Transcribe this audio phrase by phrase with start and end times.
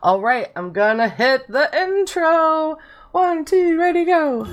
[0.00, 2.78] All right, I'm gonna hit the intro.
[3.10, 4.44] One, two, ready, go.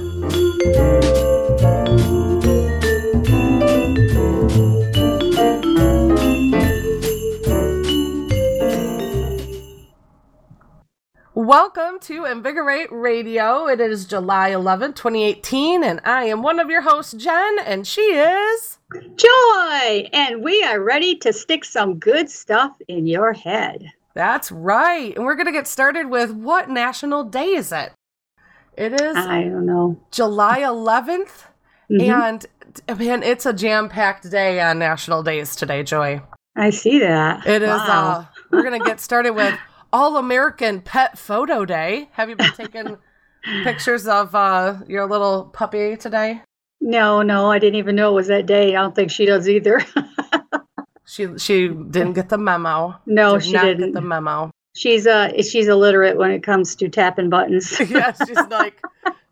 [11.35, 13.67] Welcome to Invigorate Radio.
[13.67, 18.01] It is July 11th, 2018, and I am one of your hosts, Jen, and she
[18.01, 18.79] is.
[19.15, 20.09] Joy!
[20.11, 23.91] And we are ready to stick some good stuff in your head.
[24.15, 25.15] That's right.
[25.15, 27.91] And we're going to get started with what national day is it?
[28.77, 29.97] It is I don't know.
[30.11, 31.43] July 11th.
[31.91, 32.09] Mhm.
[32.89, 36.21] And man, it's a jam packed day on national days today, Joy.
[36.55, 37.45] I see that.
[37.45, 38.19] It is, Wow.
[38.19, 39.57] uh, we're going to get started with
[39.93, 42.09] All American Pet Photo Day.
[42.13, 42.97] Have you been taking
[43.63, 46.41] pictures of uh, your little puppy today?
[46.81, 48.75] no, no, I didn't even know it was that day.
[48.75, 49.81] I don't think she does either.
[51.05, 52.95] She she didn't get the memo.
[53.05, 53.91] no, Did she didn't.
[53.91, 54.51] get the memo.
[54.75, 57.79] She's uh she's illiterate when it comes to tapping buttons.
[57.89, 58.81] yeah, she's like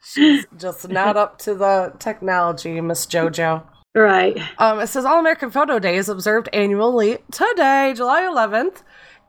[0.04, 3.64] she's just not up to the technology, Miss JoJo.
[3.96, 4.40] right.
[4.60, 8.84] Um, it says All American Photo Day is observed annually today, July 11th.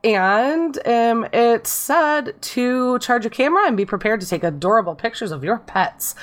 [0.04, 5.32] And um, it said to charge a camera and be prepared to take adorable pictures
[5.32, 6.14] of your pets.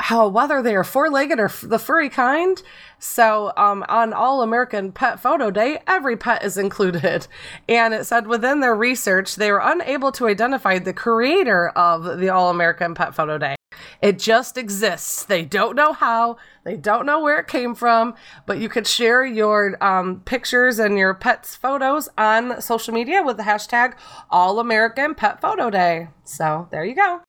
[0.00, 2.62] How whether they are four-legged or f- the furry kind.
[2.98, 7.26] So, um, on All American Pet Photo Day, every pet is included.
[7.68, 12.28] And it said within their research, they were unable to identify the creator of the
[12.28, 13.54] All American Pet Photo Day.
[14.00, 15.24] It just exists.
[15.24, 18.14] They don't know how, they don't know where it came from,
[18.46, 23.36] but you could share your um, pictures and your pets' photos on social media with
[23.36, 23.94] the hashtag
[24.30, 26.08] All American Pet Photo Day.
[26.24, 27.20] So there you go.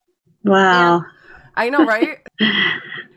[0.44, 1.02] Wow.
[1.60, 2.18] I know, right?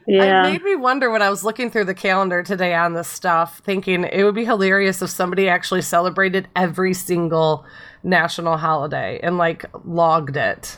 [0.06, 0.46] Yeah.
[0.46, 3.60] It made me wonder when I was looking through the calendar today on this stuff,
[3.60, 7.66] thinking it would be hilarious if somebody actually celebrated every single
[8.04, 10.78] national holiday and like logged it.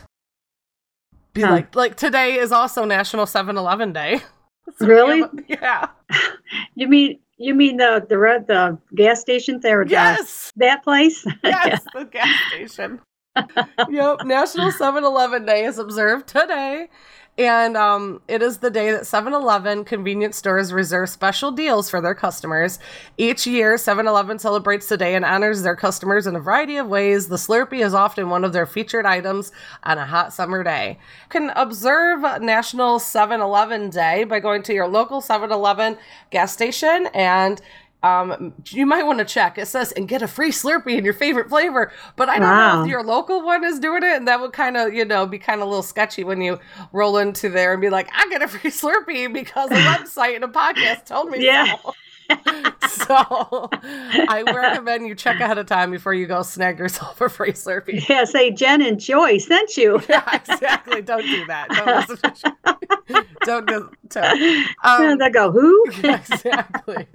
[1.32, 1.50] Be Huh.
[1.50, 4.20] like, like today is also National 7-Eleven Day.
[4.78, 5.22] So Really?
[5.22, 5.88] a- yeah.
[6.76, 9.84] You mean you mean the the red the gas station there?
[9.84, 10.52] the- Yes.
[10.54, 11.26] That place?
[11.42, 11.82] Yes.
[11.92, 13.00] The gas station.
[13.90, 14.24] yep.
[14.24, 16.88] National 7-Eleven Day is observed today.
[17.38, 22.00] And um, it is the day that 7 Eleven convenience stores reserve special deals for
[22.00, 22.78] their customers.
[23.18, 26.86] Each year, 7 Eleven celebrates the day and honors their customers in a variety of
[26.86, 27.28] ways.
[27.28, 29.52] The Slurpee is often one of their featured items
[29.82, 30.98] on a hot summer day.
[31.24, 35.98] You can observe National 7 Eleven Day by going to your local 7 Eleven
[36.30, 37.60] gas station and
[38.06, 39.58] um, you might want to check.
[39.58, 42.82] It says and get a free Slurpee in your favorite flavor, but I don't know
[42.82, 45.38] if your local one is doing it, and that would kind of you know be
[45.38, 46.58] kind of a little sketchy when you
[46.92, 50.44] roll into there and be like, I get a free Slurpee because a website and
[50.44, 51.76] a podcast told me Yeah.
[51.82, 51.94] so.
[52.88, 53.68] So
[54.28, 58.06] I recommend you check ahead of time before you go snag yourself a free Slurpee.
[58.08, 60.00] Yeah, say Jen and Joy sent you.
[60.08, 61.02] Yeah, exactly.
[61.02, 61.68] Don't do that.
[61.70, 64.40] Don't Don't do don't.
[64.82, 65.84] and Um, they go, who?
[66.02, 67.06] exactly.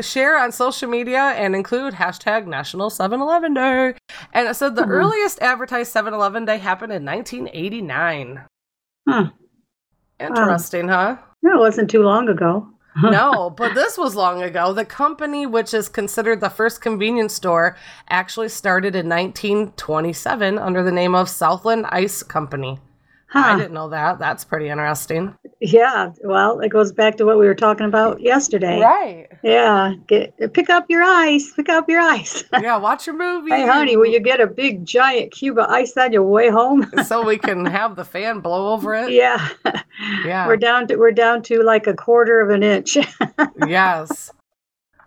[0.00, 3.94] Share on social media and include hashtag National 7 Eleven Day.
[4.32, 4.88] And it said the Mhm.
[4.90, 8.44] earliest advertised 7 Eleven Day happened in 1989.
[9.08, 9.30] Huh.
[10.20, 11.16] Interesting, huh?
[11.42, 12.68] No, it wasn't too long ago.
[13.02, 14.72] no, but this was long ago.
[14.72, 17.76] The company, which is considered the first convenience store,
[18.08, 22.80] actually started in 1927 under the name of Southland Ice Company.
[23.34, 24.18] I didn't know that.
[24.18, 25.34] That's pretty interesting.
[25.60, 26.12] Yeah.
[26.24, 28.80] Well, it goes back to what we were talking about yesterday.
[28.80, 29.28] Right.
[29.42, 29.94] Yeah.
[30.06, 31.52] Get pick up your ice.
[31.52, 32.44] Pick up your ice.
[32.60, 33.50] Yeah, watch your movie.
[33.50, 36.90] hey, honey, will you get a big giant cube of ice on your way home?
[37.04, 39.10] so we can have the fan blow over it?
[39.12, 39.48] yeah.
[40.24, 40.46] Yeah.
[40.46, 42.96] We're down to we're down to like a quarter of an inch.
[43.66, 44.32] yes.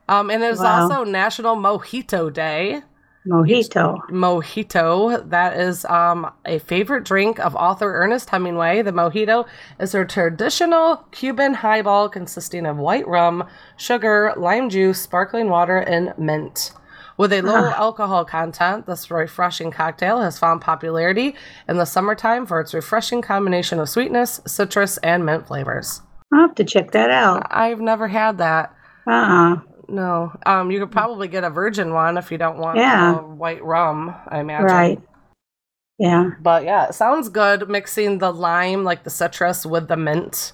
[0.07, 0.83] Um, and it's Wow.
[0.89, 2.81] also National Mojito Day.
[3.27, 3.99] Mojito.
[4.09, 8.81] Mojito, that is um, a favorite drink of author Ernest Hemingway.
[8.81, 9.47] The mojito
[9.79, 16.13] is a traditional Cuban highball consisting of white rum, sugar, lime juice, sparkling water, and
[16.17, 16.71] mint.
[17.17, 17.75] With a low Ah.
[17.77, 21.35] alcohol content, this refreshing cocktail has found popularity
[21.69, 26.01] in the summertime for its refreshing combination of sweetness, citrus, and mint flavors.
[26.33, 27.45] I'll have to check that out.
[27.51, 28.74] I've never had that.
[29.07, 29.57] Uh-uh.
[29.91, 30.31] No.
[30.45, 33.15] Um, you could probably get a virgin one if you don't want Yeah.
[33.19, 34.65] white rum, I imagine.
[34.65, 35.01] Right.
[35.99, 36.31] Yeah.
[36.41, 40.53] But yeah, it sounds good mixing the lime, like the citrus, with the mint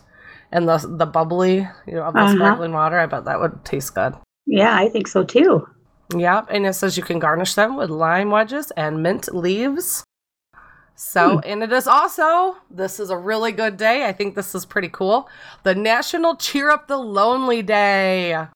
[0.52, 2.36] and the the bubbly, you know, of the Uh-huh.
[2.36, 3.00] sparkling water.
[3.00, 4.16] I bet that would taste good.
[4.46, 5.68] Yeah, I think so too.
[6.16, 10.04] Yep, and it says you can garnish them with lime wedges and mint leaves.
[10.96, 14.08] So, and it is also, this is a really good day.
[14.08, 15.30] I think this is pretty cool.
[15.64, 18.48] The National Cheer Up the Lonely Day.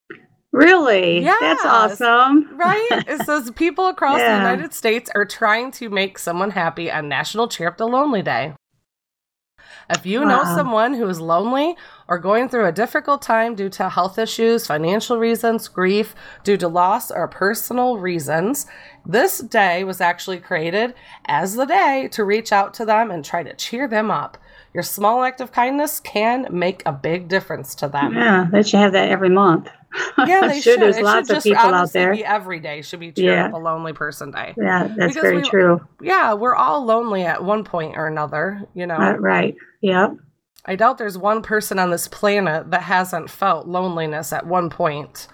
[0.51, 1.19] Really?
[1.19, 1.35] Yeah.
[1.39, 2.57] That's awesome.
[2.57, 2.87] Right?
[3.07, 4.35] It says people across Yeah.
[4.43, 8.21] the United States are trying to make someone happy on National Cheer Up the Lonely
[8.21, 8.53] Day.
[9.89, 11.75] If you know someone who is lonely
[12.07, 16.15] or going through a difficult time due to health issues, financial reasons, grief,
[16.45, 18.67] due to loss, or personal reasons,
[19.05, 20.93] this day was actually created
[21.25, 24.37] as the day to reach out to them and try to cheer them up.
[24.73, 28.13] Your small act of kindness can make a big difference to them.
[28.13, 29.67] Yeah, they should have that every month.
[30.25, 30.79] Yeah, they should.
[30.79, 32.15] there's It lots should of just people out there.
[32.25, 33.47] Every day should be Yeah.
[33.47, 34.53] up a lonely person day.
[34.57, 35.81] Yeah, that's Because very we- true.
[36.01, 38.61] Yeah, we're all lonely at one point or another.
[38.73, 39.55] You know, Uh, right.
[39.81, 40.13] Yep.
[40.65, 45.27] I doubt there's one person on this planet that hasn't felt loneliness at one point.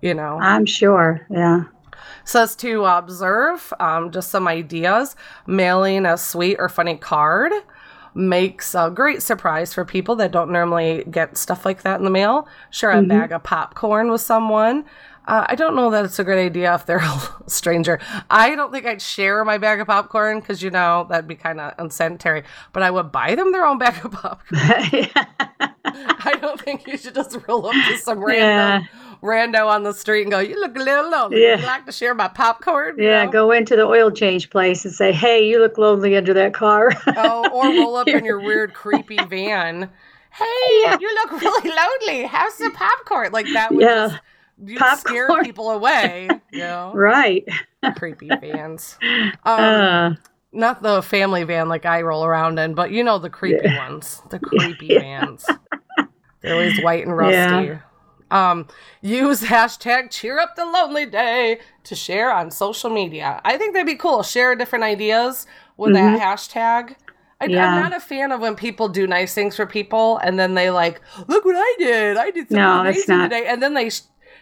[0.00, 1.26] You know, I'm sure.
[1.30, 1.64] Yeah.
[2.24, 5.14] says to observe um, just some ideas.
[5.46, 7.52] Mailing a sweet or funny card
[8.14, 12.10] makes a great surprise for people that don't normally get stuff like that in the
[12.10, 12.46] mail.
[12.70, 14.84] Share a bag of popcorn with someone.
[15.26, 18.00] Uh, I don't know that it's a great idea if they're a stranger.
[18.28, 21.60] I don't think I'd share my bag of popcorn because, you know, that'd be kind
[21.60, 22.42] of unsanitary.
[22.72, 24.60] But I would buy them their own bag of popcorn.
[25.84, 28.88] I don't think you should just roll up to some random
[29.22, 31.42] rando on the street and go, "You look a little lonely.
[31.42, 31.52] Yeah.
[31.52, 33.24] Would you like to share my popcorn?" You yeah.
[33.24, 33.30] know?
[33.30, 36.90] Go into the oil change place and say, "Hey, you look lonely under that car."
[37.16, 39.88] Oh, or roll up in your weird, creepy van.
[40.30, 40.96] Hey, Yeah.
[41.00, 42.26] you look really lonely.
[42.26, 43.32] Have some popcorn.
[43.32, 44.08] Like that would Yeah.
[44.08, 44.20] just
[44.64, 46.28] you'd scare people away.
[46.52, 47.44] You know, right.
[47.96, 48.96] creepy vans.
[49.44, 50.10] Um, Uh,
[50.52, 54.20] not the family van like I roll around in, but you know the creepy ones,
[54.30, 55.46] the creepy vans.
[56.40, 57.34] They're always white and rusty.
[57.68, 57.78] Yeah.
[58.32, 58.66] Um,
[59.02, 63.40] use hashtag cheer up the lonely day to share on social media.
[63.44, 64.22] I think that'd be cool.
[64.22, 65.46] Share different ideas
[65.76, 66.96] with that hashtag.
[67.40, 67.50] I, Mm-hmm.
[67.54, 67.74] Yeah.
[67.74, 70.70] I'm not a fan of when people do nice things for people and then they
[70.70, 72.16] like, look what I did.
[72.16, 73.90] I did something No, amazing today, and then they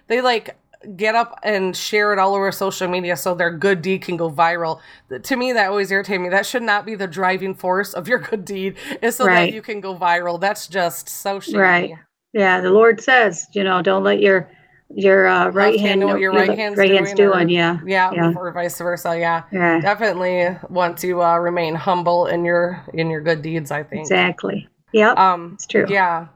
[0.07, 0.57] they like
[0.97, 4.31] get up and share it all over social media so their good deed can go
[4.31, 4.81] viral.
[5.23, 6.29] To me, that always irritates me.
[6.29, 9.47] That should not be the driving force of your good deed, is so Right.
[9.47, 10.39] that you can go viral.
[10.39, 11.59] That's just so shady.
[11.59, 11.95] Right.
[12.33, 12.61] Yeah.
[12.61, 14.49] The Lord says, you know, don't let your
[14.93, 17.79] your uh, right hand hand know what your right hand's right hand's doing, or- Yeah.
[17.87, 18.33] Yeah, Yeah.
[18.37, 19.17] or vice versa.
[19.19, 19.81] Yeah, Yeah.
[19.81, 23.71] definitely want to uh, remain humble in your in your good deeds.
[23.71, 24.01] I think.
[24.03, 24.69] Exactly.
[24.93, 25.17] Yep.
[25.17, 25.87] Um, it's true.
[25.89, 26.27] Yeah.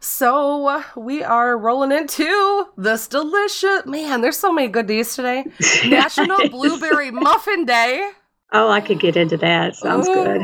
[0.00, 4.20] So we are rolling into this delicious man.
[4.20, 5.44] There's so many good deeds today.
[5.86, 8.10] National Blueberry Muffin Day.
[8.52, 9.76] Oh, I could get into that.
[9.76, 10.42] Sounds good.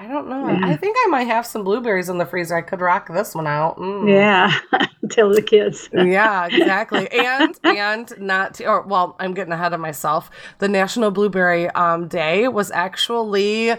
[0.00, 0.46] I don't know.
[0.62, 2.56] I think I might have some blueberries in the freezer.
[2.56, 3.76] I could rock this one out.
[3.76, 4.08] Mm.
[4.08, 4.58] Yeah.
[5.10, 5.90] Tell the kids.
[5.92, 7.06] yeah, exactly.
[7.12, 10.30] And and not to, or well, I'm getting ahead of myself.
[10.58, 13.72] The National Blueberry um, Day was actually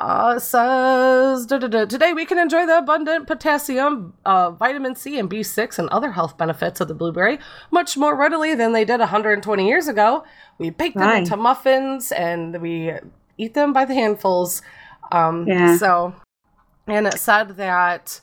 [0.00, 5.16] uh, says da, da, da, today we can enjoy the abundant potassium, uh, vitamin C,
[5.16, 7.38] and B6 and other health benefits of the blueberry
[7.70, 10.24] much more readily than they did 120 years ago.
[10.58, 11.18] We bake them Right.
[11.18, 12.94] into muffins and we
[13.38, 14.60] eat them by the handfuls.
[15.12, 15.76] Um, Yeah.
[15.76, 16.14] So,
[16.86, 18.20] and it said that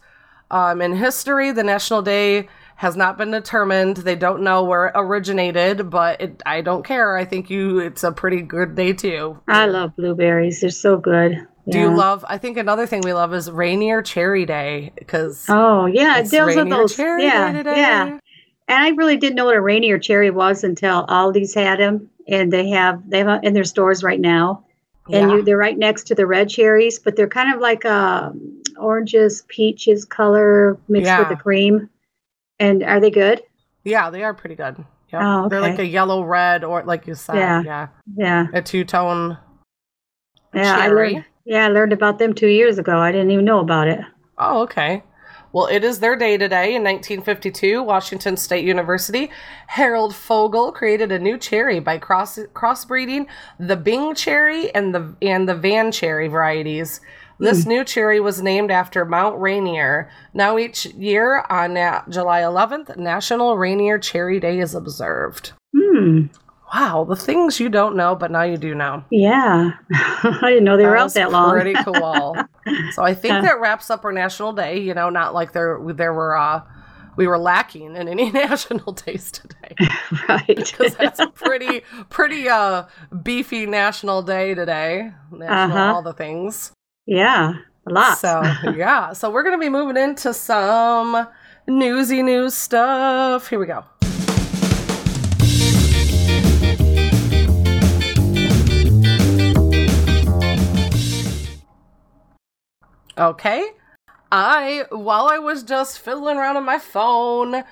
[0.52, 3.98] um, in history, the National Day has not been determined.
[3.98, 7.18] They don't know where it originated, but it, I don't care.
[7.18, 9.40] I think you it's a pretty good day too.
[9.48, 10.62] I love blueberries.
[10.62, 11.46] They're so good.
[11.70, 12.26] Do you love?
[12.28, 16.56] I think another thing we love is Rainier Cherry Day because Oh yeah, It's those
[16.56, 16.96] Rainier those.
[16.96, 17.76] Cherry yeah, Day today.
[17.78, 18.06] yeah.
[18.68, 22.52] And I really didn't know what a rainier cherry was until Aldi's had them, and
[22.52, 24.64] they have they have in their stores right now.
[25.12, 25.36] And yeah.
[25.38, 29.44] you, they're right next to the red cherries, but they're kind of like um, oranges,
[29.48, 31.90] peaches color mixed with the cream.
[32.60, 33.42] And are they good?
[33.84, 34.78] yeah, they are pretty good.
[35.12, 35.22] Yep.
[35.24, 37.64] Oh, They're like a yellow red or like you said, Yeah.
[37.64, 39.38] yeah, Yeah, a two tone
[40.54, 40.76] yeah.
[40.78, 41.14] I cherry.
[41.14, 41.26] learned.
[41.46, 43.00] Yeah, I learned about them two years ago.
[43.00, 44.00] I didn't even know about it.
[44.38, 45.02] Oh, okay.
[45.52, 46.76] Well, it is their day today.
[46.76, 49.32] In 1952, Washington State University,
[49.68, 53.26] Harold Fogle created a new cherry by cross crossbreeding
[53.60, 57.02] the Bing cherry and the and the Van cherry varieties.
[57.40, 60.10] This new cherry was named after Mount Rainier.
[60.34, 65.54] Now, each year on uh, July 11th, National Rainier Cherry Day is observed.
[65.74, 66.26] Hmm.
[66.74, 69.04] Wow, the things you don't know, but now you do know.
[69.10, 71.52] Yeah, I didn't know they were out that long.
[71.52, 72.36] Pretty cool.
[72.92, 74.80] so I think that wraps up our national day.
[74.80, 76.62] You know, not like there there were uh
[77.16, 79.76] we were lacking in any national days today
[80.30, 80.46] right.
[80.48, 82.84] because that's a pretty pretty uh
[83.24, 85.12] beefy national day today.
[85.32, 85.94] National Uh-huh.
[85.96, 86.72] all the things.
[87.08, 87.54] Yeah,
[87.88, 88.18] a lot.
[88.20, 88.44] So
[88.76, 91.28] yeah, so we're gonna be moving into some
[91.68, 93.50] newsy news stuff.
[93.50, 93.84] Here we go.
[103.20, 103.68] Okay.
[104.32, 107.64] I, while I was just fiddling around on my phone,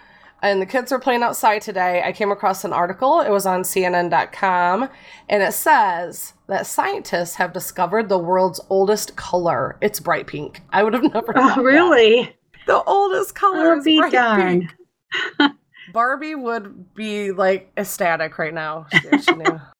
[0.41, 2.01] and the kids were playing outside today.
[2.05, 3.21] I came across an article.
[3.21, 4.89] It was on CNN.com,
[5.29, 9.77] and it says that scientists have discovered the world's oldest color.
[9.81, 10.61] It's bright pink.
[10.71, 11.33] I would have never.
[11.35, 11.63] Oh, thought that.
[11.63, 12.35] really?
[12.67, 14.11] The oldest color Oh, is be bright
[15.39, 15.51] pink.
[15.93, 18.87] Barbie would be like ecstatic right now.
[18.91, 19.59] she knew.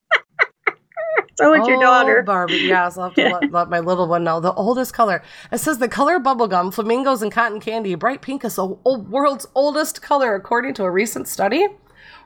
[1.38, 2.24] So would your Oh, daughter.
[2.24, 2.56] Barbie.
[2.56, 4.40] Yes, I'll have to let, let my little one know.
[4.40, 5.22] The oldest color.
[5.52, 7.96] It says the color bubblegum, flamingos, and cotton candy.
[7.96, 11.68] Bright pink is the world's oldest color, according to a recent study.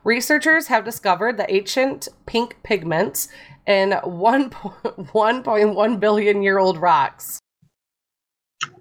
[0.03, 3.27] Researchers have discovered the ancient pink pigments
[3.67, 7.39] in 1.1 billion year old rocks.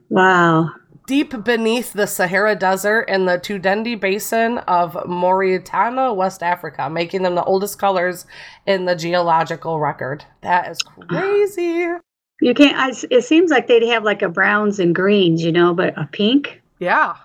[0.08, 0.70] Wow.
[1.10, 7.34] Deep beneath the Sahara Desert in the Taoudeni Basin of Mauritania, West Africa, making them
[7.34, 8.26] the oldest colors
[8.64, 10.24] in the geological record.
[10.42, 11.88] That is crazy.
[12.42, 12.74] You can't.
[12.74, 16.08] I, it seems like they'd have like a browns and greens, you know, but a
[16.10, 16.62] pink.
[16.78, 17.16] Yeah.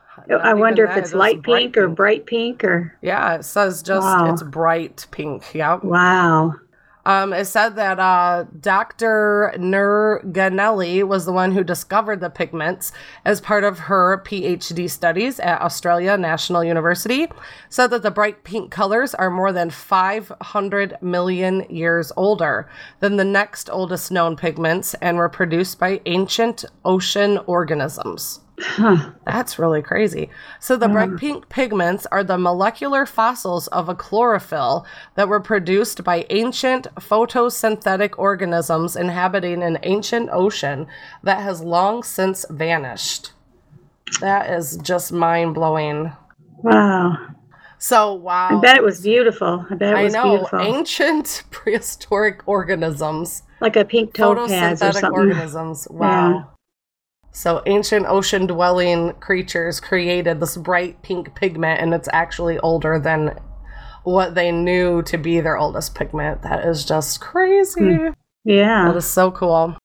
[0.43, 2.97] I wonder if it's it light bright pink or bright pink or.
[3.01, 4.33] Yeah, it says just Wow.
[4.33, 5.53] it's bright pink.
[5.53, 5.79] Yeah.
[5.81, 6.55] Wow.
[7.05, 9.53] Um, it said that uh, Dr.
[9.59, 12.91] Nur Gueneli was the one who discovered the pigments
[13.23, 17.27] as part of her PhD studies at Australia National University.
[17.69, 22.69] Said that the bright pink colors are more than 500 million years older
[23.01, 28.39] than the next oldest known pigments and were produced by ancient ocean organisms.
[28.59, 29.11] Huh.
[29.25, 30.29] That's really crazy.
[30.59, 31.19] So the bright mm.
[31.19, 34.85] pink pigments are the molecular fossils of a chlorophyll
[35.15, 40.87] that were produced by ancient photosynthetic organisms inhabiting an ancient ocean
[41.23, 43.33] that has long since vanished.
[44.21, 46.13] That is just mind blowing.
[46.63, 47.17] Wow.
[47.77, 48.57] So wow.
[48.57, 49.65] I bet it was beautiful.
[49.69, 50.59] I bet it I was know beautiful.
[50.59, 55.11] ancient prehistoric organisms, like a pink topaz or something.
[55.11, 55.87] organisms.
[55.91, 56.54] Wow.
[57.35, 63.37] So ancient ocean dwelling creatures created this bright pink pigment, and it's actually older than
[64.05, 66.43] what they knew to be their oldest pigment.
[66.43, 67.95] That is just crazy.
[67.95, 68.07] Hmm.
[68.45, 68.87] Yeah.
[68.87, 69.75] That is so cool.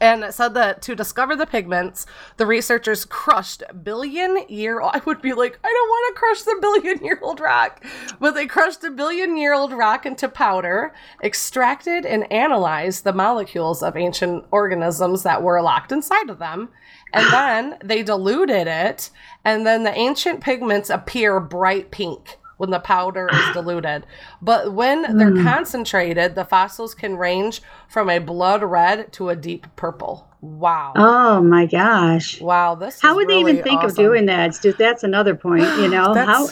[0.00, 2.04] And it said that to discover the pigments,
[2.36, 6.58] the researchers crushed billion year I would be like, I don't want to crush the
[6.60, 7.84] billion year old rock.
[8.18, 13.82] But they crushed a billion year old rock into powder, extracted and analyzed the molecules
[13.82, 16.70] of ancient organisms that were locked inside of them.
[17.12, 19.10] And then they diluted it,
[19.44, 24.06] and then the ancient pigments appear bright pink when the powder is diluted.
[24.40, 29.66] But when they're concentrated, the fossils can range from a blood red to a deep
[29.76, 30.28] purple.
[30.40, 30.92] Wow.
[30.96, 32.40] Oh my gosh.
[32.40, 34.54] Wow, this How would they even think of doing that?
[34.54, 34.72] Stu?
[34.72, 36.14] That's another point, you know.
[36.14, 36.48] How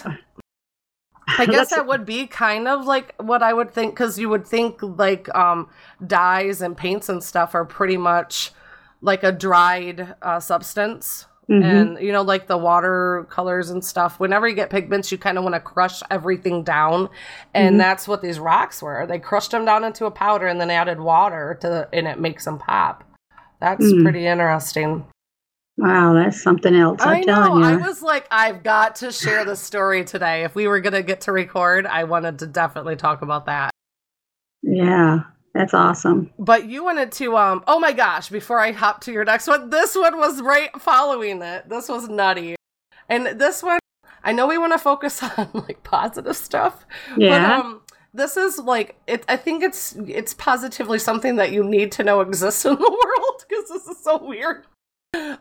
[1.38, 4.46] I guess that would be kind of like what I would think because you would
[4.46, 5.68] think like um,
[6.06, 8.52] dyes and paints and stuff are pretty much
[9.00, 11.26] like a dried uh, substance.
[11.50, 11.64] Mhm.
[11.64, 14.20] And you know, like the watercolors and stuff.
[14.20, 17.08] Whenever you get pigments, you kind of want to crush everything down,
[17.52, 17.78] and Mhm.
[17.78, 19.06] that's what these rocks were.
[19.06, 22.20] They crushed them down into a powder and then added water to, the, and it
[22.20, 23.02] makes them pop.
[23.60, 24.02] That's Mm.
[24.02, 25.04] pretty interesting.
[25.78, 27.00] Wow, that's something else.
[27.02, 27.34] I'm I know.
[27.34, 30.44] telling I was like, I've got to share this story today.
[30.44, 33.70] If we were going to get to record, I wanted to definitely talk about that.
[34.62, 35.20] yeah,
[35.54, 36.30] that's awesome.
[36.38, 39.70] But you wanted to, um, oh my gosh, before I hop to your next one,
[39.70, 41.68] this one was right following it.
[41.68, 42.56] This was nutty.
[43.08, 43.78] And this one,
[44.24, 47.58] I know we want to focus on like positive stuff, Yeah.
[47.58, 47.80] but um,
[48.14, 49.24] this is like it.
[49.28, 53.44] I think it's it's positively something that you need to know exists in the world
[53.48, 54.64] because this is so weird.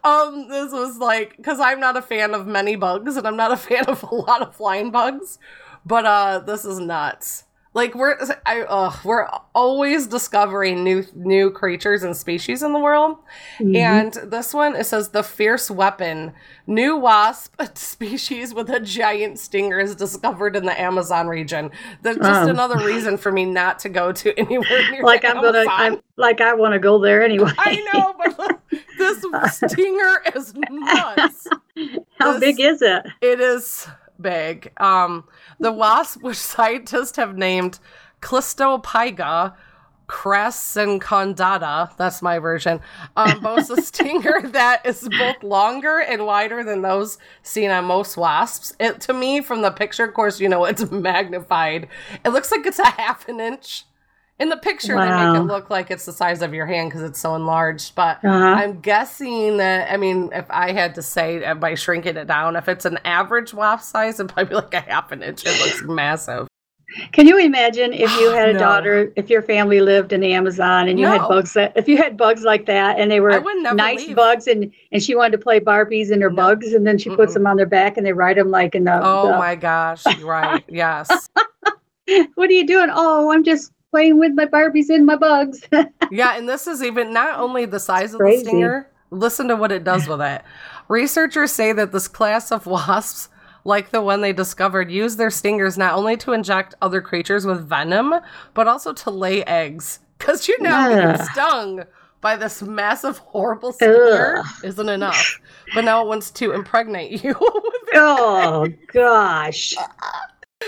[0.04, 3.52] Um, this was like because I'm not a fan of many bugs and I'm not
[3.52, 5.38] a fan of a lot of flying bugs,
[5.86, 7.44] but uh, this is nuts.
[7.74, 13.18] Like we're I uh, we're always discovering new new creatures and species in the world,
[13.60, 13.78] Mhm.
[13.78, 16.34] and this one it says the fierce weapon,
[16.68, 21.72] new wasp species with a giant stinger is discovered in the Amazon region.
[22.02, 22.50] That's just Oh.
[22.50, 26.42] another reason for me not to go to anywhere near like I'm gonna, I'm like
[26.42, 27.52] I want to go there anyway.
[27.58, 28.60] I know, but
[28.98, 29.24] this
[29.56, 31.48] stinger is nuts.
[32.20, 33.06] How this- big is it?
[33.22, 33.88] It is
[34.22, 34.72] big.
[34.78, 35.26] Um,
[35.60, 37.80] the wasp, which scientists have named
[38.22, 39.56] Clistopyga
[40.08, 42.82] crescendata, that's my version,
[43.16, 48.18] um, boasts a stinger that is both longer and wider than those seen on most
[48.18, 48.74] wasps.
[48.78, 51.88] It, to me, from the picture, of course, you know, it's magnified.
[52.26, 53.86] It looks like it's a half an inch.
[54.42, 57.04] In the picture, they make it look like it's the size of your hand because
[57.04, 57.94] it's so enlarged.
[57.96, 58.30] But Uh-huh.
[58.34, 62.68] I'm guessing that, I mean, if I had to say by shrinking it down, if
[62.68, 65.44] it's an average wasp size, it'd probably be like a half an inch.
[65.46, 66.48] It looks massive.
[67.14, 68.60] Can you imagine if you had a No.
[68.60, 71.98] daughter, if your family lived in the Amazon and you had bugs that, if you
[71.98, 73.40] had bugs like that and they were
[73.74, 74.16] nice leave.
[74.16, 76.36] bugs and and she wanted to play Barbies and her No.
[76.36, 77.36] bugs and then she puts Mm-mm.
[77.36, 79.00] them on their back and they ride them like in the.
[79.02, 80.04] Oh the- my gosh!
[80.24, 80.64] Right?
[80.68, 81.30] Yes.
[82.36, 82.90] What are you doing?
[82.92, 85.62] Oh, I'm just playing with my Barbies and my bugs.
[86.14, 88.90] Yeah, and this is even not only the size of the stinger.
[89.12, 90.42] Listen to what it does with it.
[90.90, 93.30] Researchers say that this class of wasps,
[93.64, 97.66] like the one they discovered, use their stingers not only to inject other creatures with
[97.66, 98.14] venom,
[98.54, 100.00] but also to lay eggs.
[100.18, 101.84] Because you know, getting stung
[102.20, 104.46] by this massive, horrible stinger Ugh.
[104.66, 105.40] isn't enough.
[105.74, 107.34] But now it wants to impregnate you.
[107.40, 109.76] with oh gosh.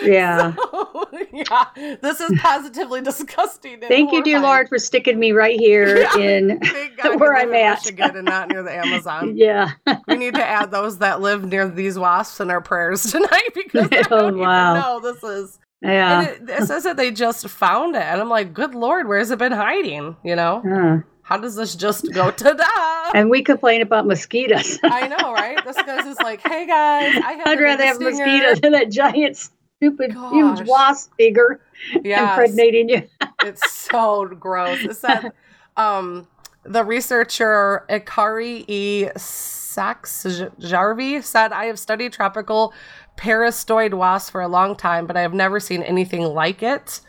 [0.02, 0.54] Yeah.
[1.34, 3.80] yeah, this is positively disgusting.
[3.82, 4.40] Thank you, dear.
[4.40, 6.18] Lord, for sticking me right here Yeah.
[6.18, 6.60] in.
[6.60, 7.80] Thank God where I'm at.
[7.80, 9.38] Michigan and not near the Amazon.
[9.38, 9.72] Yeah.
[10.08, 13.88] We need to add those that live near these wasps in our prayers tonight because
[13.92, 14.72] I Oh, don't wow.
[14.72, 15.60] even know this is.
[15.82, 16.22] Yeah.
[16.22, 19.32] And it, it says that they just found it, and I'm like, good lord, where's
[19.32, 20.16] it been hiding?
[20.24, 23.12] You know, Uh, how does this just go to da?
[23.14, 24.80] and we complain about mosquitoes.
[24.84, 25.58] I know, right?
[25.66, 27.48] This guy's just like, hey guys, I have.
[27.48, 29.50] I'd rather have biggest stinger." mosquitoes than that giant,
[29.84, 30.32] stupid, Gosh.
[30.34, 31.60] huge wasp figure
[32.04, 32.30] Yes.
[32.40, 33.04] impregnating you.
[33.44, 34.80] it's so gross.
[34.80, 35.32] It said
[35.78, 36.28] um,
[36.63, 39.10] the researcher Ikari E.
[39.18, 40.24] Sachs
[40.60, 42.74] Jarvie said, I have studied tropical
[43.18, 47.02] parasitoid wasps for a long time, but I have never seen anything like it.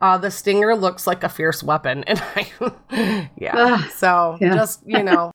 [0.00, 2.04] Uh, the stinger looks like a fierce weapon.
[2.08, 3.56] And I, yeah.
[3.56, 4.54] Ugh, so yeah.
[4.54, 5.32] just, you know,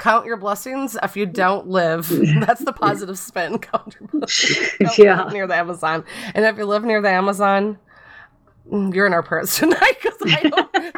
[0.00, 2.08] count your blessings if you don't live.
[2.40, 3.58] That's the positive spin.
[3.60, 4.70] Count your blessings.
[4.80, 5.22] Don't Yeah.
[5.24, 6.04] live near the Amazon.
[6.34, 7.78] And if you live near the Amazon,
[8.70, 10.18] mm, you're in our prayers tonight because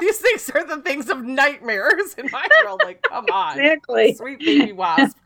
[0.00, 2.80] these things are the things of nightmares in my world.
[2.84, 4.14] Like, come on, Exactly.
[4.14, 5.16] sweet baby wasp.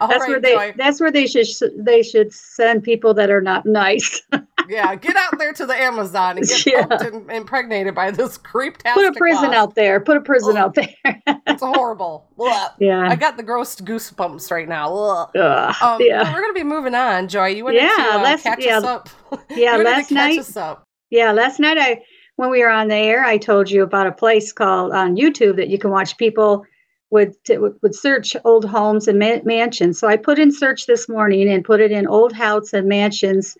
[0.00, 0.54] All That's right, where they.
[0.54, 0.74] Joy.
[0.76, 1.46] That's where they should.
[1.76, 4.22] They should send people that are not nice.
[4.68, 6.86] Yeah, get out there to the Amazon and get Yeah.
[6.90, 10.00] and impregnated by this creep Put a prison out there.
[10.00, 10.60] Put a prison Oh.
[10.60, 10.88] out there.
[11.48, 12.26] It's horrible.
[12.38, 12.72] Ugh.
[12.80, 13.08] yeah.
[13.08, 14.92] I got the gross goosebumps right now.
[14.94, 15.74] Ugh.
[15.80, 16.30] Um, yeah.
[16.34, 17.46] we're gonna be moving on, Joy.
[17.48, 18.78] You wanted Yeah, to uh, let's- catch yeah.
[18.78, 19.08] us up.
[19.50, 19.76] Yeah.
[19.76, 20.38] Last night.
[20.38, 20.84] us up.
[21.10, 22.02] Yeah, last night I
[22.36, 25.56] when we were on the air, I told you about a place called on YouTube
[25.56, 26.64] that you can watch people
[27.10, 29.98] would would would search old homes and ma- mansions.
[29.98, 33.56] So I put in search this morning and put it in old house and mansions,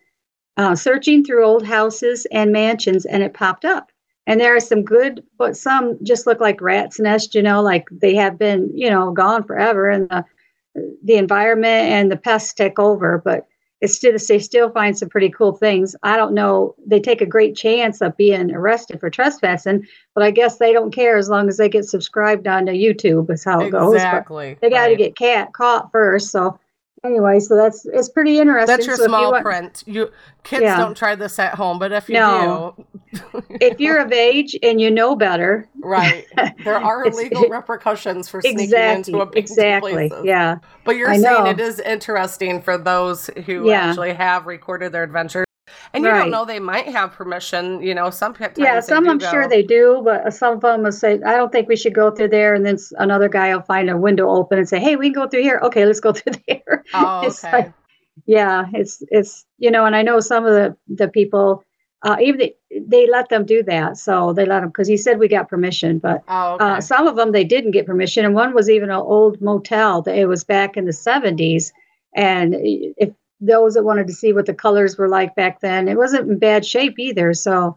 [0.57, 3.91] uh, searching through old houses and mansions, and it popped up.
[4.27, 7.35] And there are some good, but some just look like rats' nest.
[7.35, 10.25] You know, like they have been, you know, gone forever, and the
[11.05, 13.23] the environment and the pests take over.
[13.25, 13.47] But
[13.81, 15.95] it's still they still find some pretty cool things.
[16.03, 16.75] I don't know.
[16.87, 20.95] They take a great chance of being arrested for trespassing, but I guess they don't
[20.95, 23.31] care as long as they get subscribed onto YouTube.
[23.31, 23.95] Is how it goes.
[23.95, 24.57] Exactly.
[24.61, 24.99] they got to right.
[24.99, 26.31] get cat caught first.
[26.31, 26.59] So
[27.05, 28.67] anyway, so that's it's pretty interesting.
[28.67, 29.83] That's your So if you small want- print.
[29.87, 30.11] You
[30.43, 30.77] kids Yeah.
[30.79, 32.75] don't try this at home, but if you No.
[32.77, 32.87] do,
[33.61, 36.27] If you're of age and you know better, right,
[36.65, 40.25] there are legal repercussions for sneaking exactly, into a exactly, places.
[40.25, 40.57] yeah.
[40.85, 41.51] But you're I saying know.
[41.51, 43.89] it is interesting for those who Yeah.
[43.89, 45.46] actually have recorded their adventures.
[45.97, 46.21] And you Right.
[46.21, 49.31] don't know they might have permission, you know, some Yeah, some I'm go.
[49.31, 52.11] sure they do, but some of them will say, I don't think we should go
[52.11, 52.53] through there.
[52.55, 55.27] And then another guy will find a window open and say, Hey, we can go
[55.27, 55.59] through here.
[55.63, 56.85] Okay, let's go through there.
[56.93, 57.57] Oh, It's okay.
[57.57, 57.73] like-
[58.27, 61.63] yeah, it's it's you know, and I know some of the the people,
[62.03, 63.97] uh, even they, they let them do that.
[63.99, 66.65] So they let them because he said we got permission, but oh, okay.
[66.65, 70.01] uh, some of them they didn't get permission, and one was even an old motel.
[70.03, 71.73] That it was back in the '70s,
[72.15, 75.97] and if those that wanted to see what the colors were like back then, it
[75.97, 77.35] wasn't in bad shape either.
[77.35, 77.77] So,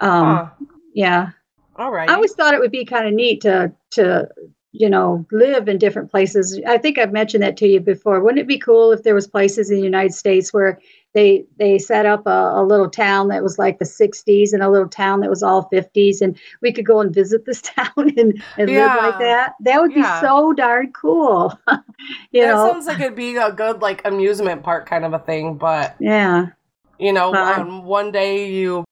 [0.00, 0.46] um, Huh.
[0.94, 1.30] yeah,
[1.76, 2.08] All right.
[2.08, 4.28] I always thought it would be kind of neat to to
[4.72, 6.60] you know live in different places.
[6.66, 8.20] I think I've mentioned that to you before.
[8.20, 10.78] Wouldn't it be cool if there was places in the United States where
[11.12, 14.68] they they set up a, a little town that was like the 60s and a
[14.70, 18.42] little town that was all 50s and we could go and visit this town and,
[18.56, 19.54] and live like that.
[19.60, 20.20] That would Yeah.
[20.20, 21.58] be so darn cool
[22.30, 22.72] you that know?
[22.72, 26.46] sounds like it'd be a good like amusement park kind of a thing, but yeah.
[26.98, 28.84] you know, Uh, um, one day you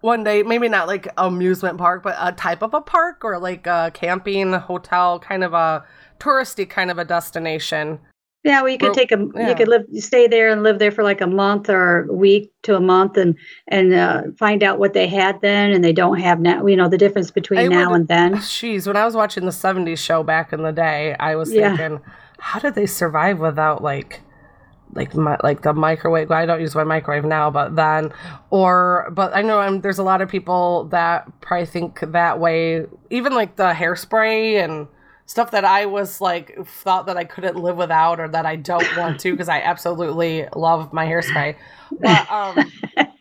[0.00, 3.66] one day maybe not like amusement park, but a type of a park or like
[3.66, 5.84] a camping hotel kind of a
[6.20, 7.98] touristy kind of a destination.
[8.44, 9.48] Yeah well you could take a yeah.
[9.48, 12.52] you could live stay there and live there for like a month or a week
[12.62, 13.36] to a month and
[13.68, 16.88] and uh, find out what they had then and they don't have now you know
[16.88, 20.22] the difference between I now and then Jeez, when I was watching the 70s show
[20.22, 21.76] back in the day, I was Yeah.
[21.76, 22.00] thinking,
[22.38, 24.20] how did they survive without like
[24.92, 26.30] like my, like the microwave?
[26.30, 28.12] I don't use my microwave now, but then
[28.50, 32.86] or but I know um there's a lot of people that probably think that way.
[33.10, 34.86] Even like the hairspray and
[35.26, 38.96] stuff that I was like thought that I couldn't live without or that I don't
[38.96, 41.56] want to because I absolutely love my hairspray.
[42.00, 42.70] But um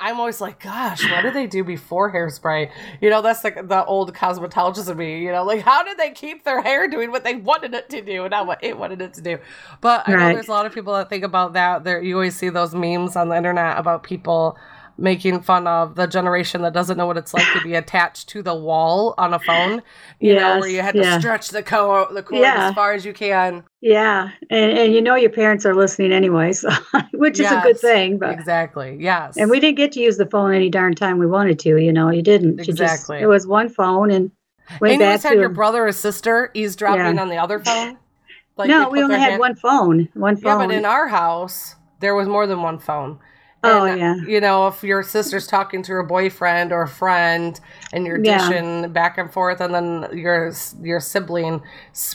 [0.00, 2.70] I'm always like, gosh, what did they do before hairspray?
[3.00, 5.24] You know, that's like the old cosmetologist of me.
[5.24, 8.00] You know, like how did they keep their hair doing what they wanted it to
[8.00, 9.38] do, and not what it wanted it to do?
[9.80, 11.84] But I know there's a lot of people that think about that.
[11.84, 14.56] There, you always see those memes on the internet about people
[14.98, 18.42] making fun of the generation that doesn't know what it's like to be attached to
[18.42, 19.80] the wall on a phone.
[20.20, 21.18] You know, where you had to yeah.
[21.20, 22.68] stretch the co- the cord Yeah.
[22.68, 23.62] as far as you can.
[23.80, 26.68] Yeah, and and you know your parents are listening anyway, so
[27.14, 28.18] which is a good thing.
[28.18, 28.96] But Exactly.
[28.98, 29.36] Yes.
[29.36, 31.76] and we didn't get to use the phone any darn time we wanted to.
[31.78, 32.58] You know, you didn't.
[32.58, 33.18] You just Exactly.
[33.20, 34.30] it was one phone and
[34.80, 37.22] went and you back always to had your brother or sister eavesdropping Yeah.
[37.22, 37.96] on the other phone.
[38.58, 40.08] they no, we only had hand- one phone.
[40.14, 40.68] One Yeah, phone.
[40.68, 43.18] but in our house there was more than one phone.
[43.64, 44.14] Oh, And, yeah.
[44.14, 47.58] You know, if your sister's talking to her boyfriend or a friend,
[47.92, 48.38] and you're Yeah.
[48.48, 51.62] dishing back and forth, and then your your sibling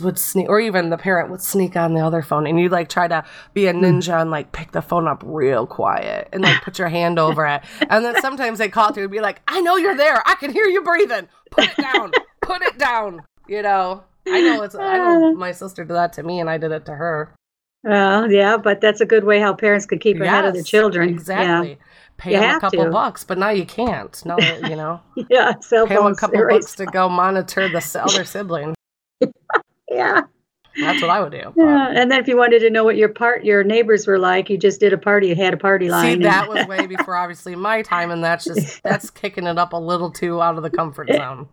[0.01, 2.87] would sneak, or even the parent would sneak on the other phone, and you like
[2.87, 3.83] try to be a Hmm.
[3.83, 7.45] ninja and like pick the phone up real quiet and like put your hand over
[7.45, 10.23] it, and then sometimes they call through and be like, "I know you're there.
[10.25, 11.27] I can hear you breathing.
[11.51, 12.11] Put it down.
[12.41, 14.03] Put it down." You know.
[14.25, 14.75] I know it's.
[14.75, 17.35] I know my sister did that to me, and I did it to her.
[17.83, 20.69] Well, yeah, but that's a good way how parents could keep ahead of their Yes,
[20.69, 21.09] children.
[21.09, 21.77] Exactly.
[22.17, 22.89] Pay You them a have couple to.
[22.91, 24.23] bucks, but now you can't.
[24.25, 24.37] No,
[24.69, 25.59] you know, Yeah, yeah.
[25.59, 26.19] Cell pay them a phones.
[26.19, 28.73] couple erase- bucks to go monitor the s- other sibling.
[29.91, 30.21] Yeah,
[30.79, 31.53] That's what I would do.
[31.55, 31.89] yeah.
[31.93, 34.57] And then if you wanted to know what your part, your neighbors were like, you
[34.57, 35.27] just did a party.
[35.27, 36.05] You had a party line.
[36.05, 39.59] See, and- that was way before obviously my time, and that's just that's kicking it
[39.59, 41.47] up a little too out of the comfort zone.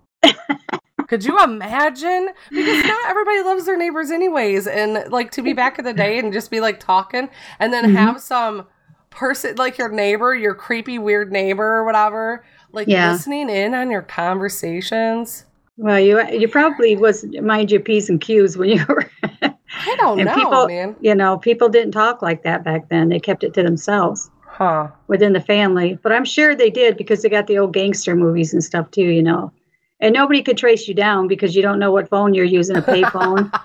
[1.10, 2.28] Could you imagine?
[2.50, 6.20] Because not everybody loves their neighbors anyways, and like to be back in the day
[6.20, 7.96] and just be like talking, and then Mhm.
[7.96, 8.64] have some
[9.10, 13.10] person like your neighbor, your creepy weird neighbor or whatever, like Yeah.
[13.10, 15.46] listening in on your conversations.
[15.76, 19.10] Well, you you probably was mind your p's and q's when you were.
[19.42, 20.94] I don't And know, people- man.
[21.00, 23.08] you know, people didn't talk like that back then.
[23.08, 24.88] They kept it to themselves Huh?
[25.08, 25.98] within the family.
[26.02, 29.02] But I'm sure they did because they got the old gangster movies and stuff too.
[29.06, 29.50] You know,
[30.00, 32.82] and nobody could trace you down because you don't know what phone you're using, a
[32.82, 33.50] payphone.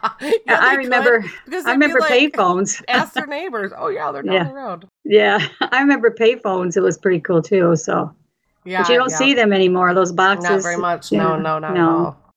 [0.47, 1.25] Yeah, I remember.
[1.65, 2.81] I remember like, payphones.
[2.87, 3.71] Ask their neighbors.
[3.75, 4.43] Oh yeah, they're down Yeah.
[4.45, 4.87] the road.
[5.03, 6.77] Yeah, I remember payphones.
[6.77, 7.75] It was pretty cool too.
[7.75, 8.15] So,
[8.63, 9.17] Yeah, but you don't yeah.
[9.17, 9.93] see them anymore.
[9.93, 10.49] Those boxes.
[10.49, 11.11] Not very much.
[11.11, 11.89] No, no, not at no.
[11.89, 12.33] all.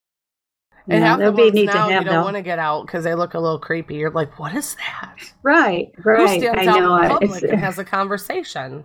[0.88, 2.22] And half the ones now to you don't though.
[2.24, 3.96] want to get out because they look a little creepy.
[3.96, 5.16] You're like, what is that?
[5.42, 6.40] Right, Who right.
[6.40, 6.96] stands I out know.
[6.96, 8.84] in public and has a conversation?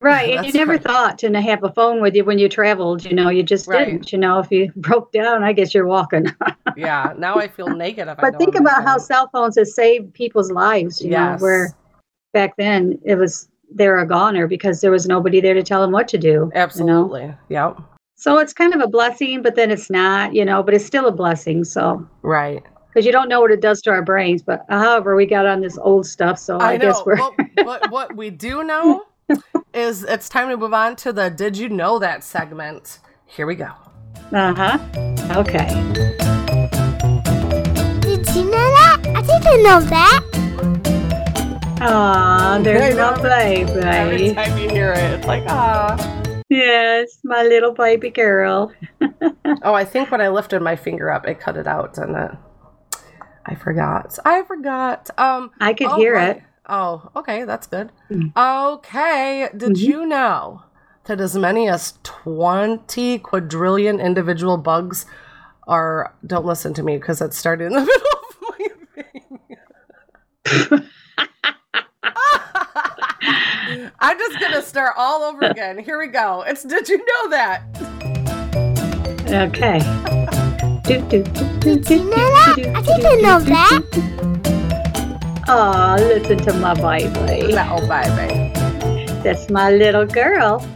[0.00, 0.82] Right, and you never right.
[0.82, 3.04] thought to have a phone with you when you traveled.
[3.04, 3.86] You know, you just Right.
[3.86, 4.12] didn't.
[4.12, 6.26] You know, if you broke down, I guess you're walking.
[6.76, 7.12] Yeah.
[7.18, 11.02] Now I feel naked but think about how cell phones have saved people's lives.
[11.02, 11.74] You know, where
[12.32, 15.90] back then it was they're a goner because there was nobody there to tell them
[15.90, 16.28] what to do.
[16.28, 16.52] You know?
[16.54, 17.34] Absolutely.
[17.48, 17.80] Yep.
[18.14, 20.34] So it's kind of a blessing, but then it's not.
[20.34, 21.64] You know, but it's still a blessing.
[21.64, 22.06] So.
[22.22, 22.62] Right.
[22.88, 24.42] because you don't know what it does to our brains.
[24.42, 27.90] But however, we got on this old stuff, so I, I, guess we're but, but
[27.90, 29.02] what we do know
[29.74, 32.98] is it's time to move on to the Did You Know That segment.
[33.26, 33.70] Here we go.
[34.32, 34.78] uh huh.
[35.36, 35.68] Okay.
[38.00, 39.02] Did you know that?
[39.04, 40.24] I didn't know that.
[41.80, 43.70] Aw, there's my baby.
[43.70, 44.34] Every baby.
[44.34, 45.96] time you hear it, it's like, ah.
[46.48, 48.72] Yes, my little baby girl.
[49.62, 52.30] Oh, I think when I lifted my finger up, it cut it out, didn't it?
[53.46, 54.18] I forgot.
[54.24, 55.08] I forgot.
[55.18, 56.36] Um, I could oh, hear right.
[56.36, 56.42] it.
[56.68, 57.90] Oh, okay, that's good.
[58.10, 58.32] Mm.
[58.76, 59.78] Okay, did Mhm.
[59.80, 60.62] you know
[61.04, 65.06] that as many as 20 quadrillion individual bugs
[65.66, 66.12] are.
[66.26, 68.68] Don't listen to me because it started in the middle of my
[69.02, 70.82] thing.
[74.00, 75.78] I'm just gonna start all over again.
[75.78, 76.42] Here we go.
[76.46, 77.62] It's did you know that?
[79.26, 79.78] Okay.
[80.84, 82.54] Do, do, do, do, do, do, do, that?
[82.76, 84.57] I didn't know that.
[85.50, 87.42] Aw, listen to my baby.
[87.52, 88.52] Little baby.
[89.22, 90.66] That's my little girl.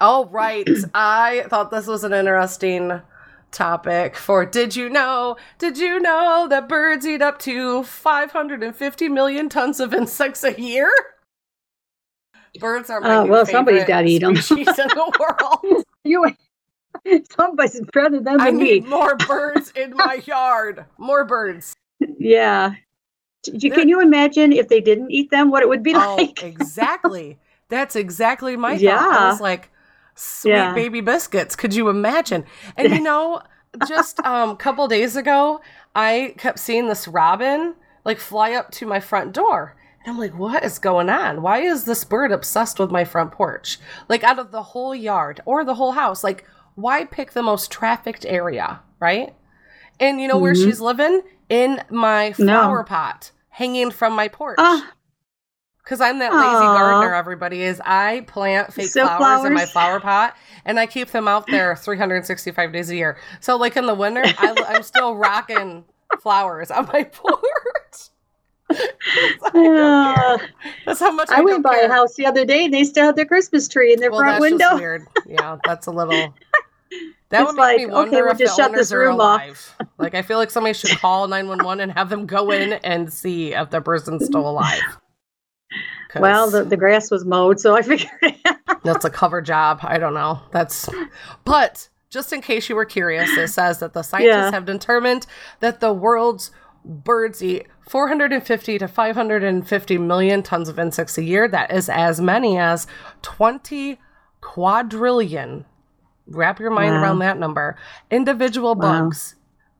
[0.00, 0.66] All right.
[0.94, 3.00] I thought this was an interesting
[3.50, 5.36] topic for Did You Know?
[5.58, 10.90] Did you know that birds eat up to 550 million tons of insects a year?
[12.60, 14.36] Birds are my Oh, new well, somebody's gotta eat 'em.
[14.36, 15.84] species in the world.
[16.04, 16.26] You,
[17.36, 18.62] somebody's better than I me.
[18.64, 20.84] need more birds in my yard.
[20.98, 21.74] More birds.
[22.18, 22.72] Yeah.
[23.44, 26.42] Can you imagine if they didn't eat them, what it would be Oh, like?
[26.42, 27.38] exactly.
[27.68, 29.12] That's exactly my thought.
[29.12, 29.70] I was like,
[30.14, 30.74] sweet Yeah.
[30.74, 31.56] baby biscuits.
[31.56, 32.44] Could you imagine?
[32.76, 33.40] And you know,
[33.80, 35.60] just um, a couple days ago,
[35.94, 37.74] I kept seeing this robin
[38.04, 39.76] like fly up to my front door.
[40.04, 41.42] And I'm like, what is going on?
[41.42, 43.78] Why is this bird obsessed with my front porch?
[44.08, 47.70] Like, out of the whole yard or the whole house, like, why pick the most
[47.70, 49.34] trafficked area, right?
[50.00, 50.64] And you know where Mhm.
[50.64, 51.22] she's living?
[51.48, 52.62] In my No.
[52.62, 54.56] flower pot hanging from my porch.
[54.58, 54.92] Ah,
[55.84, 56.74] Because I'm that lazy Aw.
[56.78, 57.80] gardener, everybody is.
[57.84, 60.34] I plant fake Silk flowers, in my flower pot
[60.64, 63.18] and I keep them out there 365 days a year.
[63.40, 65.84] So, like in the winter, I, I'm still rocking
[66.20, 67.38] flowers on my porch.
[68.70, 68.88] I
[69.52, 70.16] don't care.
[70.24, 70.38] Uh,
[70.86, 71.90] That's how much I, I went by care.
[71.90, 74.20] a house the other day and they still had their Christmas tree in their Well,
[74.20, 74.64] front that's window.
[74.64, 75.06] just weird.
[75.26, 76.32] Yeah, that's a little.
[77.32, 79.20] That would make me wonder okay, we'll if just the shut owners this are room
[79.20, 79.40] off.
[79.42, 79.76] alive.
[79.98, 83.52] Like, I feel like somebody should call 911 and have them go in and see
[83.54, 84.80] if the person's still alive.
[86.14, 88.10] Well, the, the grass was mowed, so I figured
[88.84, 89.80] that's a cover job.
[89.82, 90.40] I don't know.
[90.50, 90.88] That's,
[91.44, 94.50] but just in case you were curious, it says that the scientists Yeah.
[94.50, 95.26] have determined
[95.60, 96.50] that the world's
[96.84, 101.48] birds eat 450 to 550 million tons of insects a year.
[101.48, 102.86] That is as many as
[103.22, 103.98] 20
[104.42, 105.64] quadrillion.
[106.26, 107.02] Wrap your mind Wow.
[107.02, 107.76] around that number.
[108.10, 109.04] Individual Wow.
[109.04, 109.34] bugs.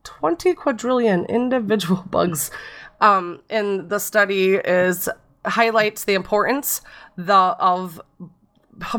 [0.04, 2.50] 20 quadrillion individual bugs.
[3.00, 5.08] Um, and the study is
[5.44, 6.82] highlights the importance
[7.16, 8.00] the of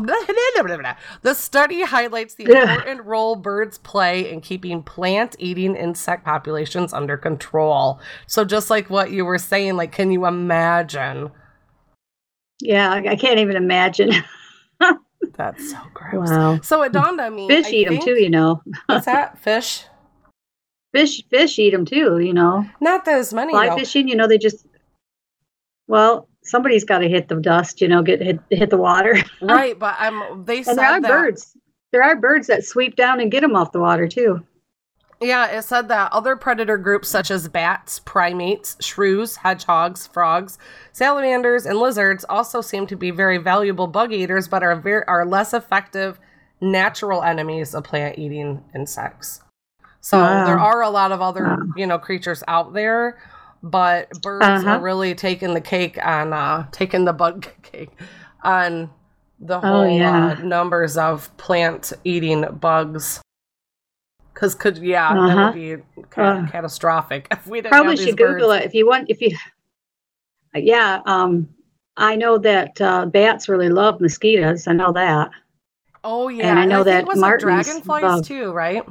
[1.22, 2.60] the study highlights the Yeah.
[2.62, 8.00] important role birds play in keeping plant eating insect populations under control.
[8.26, 11.30] So just like what you were saying, like can you imagine?
[12.60, 14.10] yeah, I can't even imagine.
[15.36, 16.30] That's so gross.
[16.30, 16.60] Wow.
[16.62, 17.48] So it dawned on me.
[17.48, 18.62] Fish I eat them too, you know.
[18.86, 19.38] What's that?
[19.42, 19.84] Fish?
[20.92, 22.64] Fish fish eat them too, you know.
[22.80, 23.52] Not as many.
[23.52, 23.76] Fly though.
[23.76, 24.64] fishing, you know, they just
[25.86, 29.16] well, somebody's got to hit the dust, you know, get hit, hit the water.
[29.42, 30.44] Right, but I'm.
[30.44, 31.08] they and said there are that.
[31.08, 31.56] birds.
[31.92, 34.44] There are birds that sweep down and get them off the water too.
[35.24, 40.58] Yeah, it said that other predator groups such as bats, primates, shrews, hedgehogs, frogs,
[40.92, 45.24] salamanders, and lizards also seem to be very valuable bug eaters, but are very are
[45.24, 46.20] less effective
[46.60, 49.40] natural enemies of plant-eating insects.
[50.02, 50.44] So Wow.
[50.44, 51.72] there are a lot of other Wow.
[51.74, 53.16] you know creatures out there,
[53.62, 54.70] but birds Uh-huh.
[54.72, 57.90] are really taking the cake on uh, taking the bug cake
[58.42, 58.90] on
[59.40, 60.36] the Oh, whole yeah.
[60.38, 63.22] uh, numbers of plant-eating bugs.
[64.34, 65.44] Because could yeah, that Uh-huh.
[65.46, 66.46] would be ca- Uh.
[66.50, 68.64] catastrophic if we didn't Probably should Google birds.
[68.64, 69.08] it if you want.
[69.08, 69.36] If you,
[70.54, 71.48] yeah, um,
[71.96, 74.66] I know that uh, bats really love mosquitoes.
[74.66, 75.30] I know that.
[76.02, 78.24] Oh yeah, And I know think that was Martin's dragonflies bug.
[78.24, 78.84] too, right?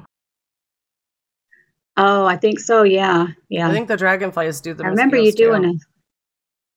[1.96, 2.84] Oh, I think so.
[2.84, 3.68] Yeah, yeah.
[3.70, 4.84] I think the dragonflies do the.
[4.84, 5.82] I remember you mosquitoes, doing it.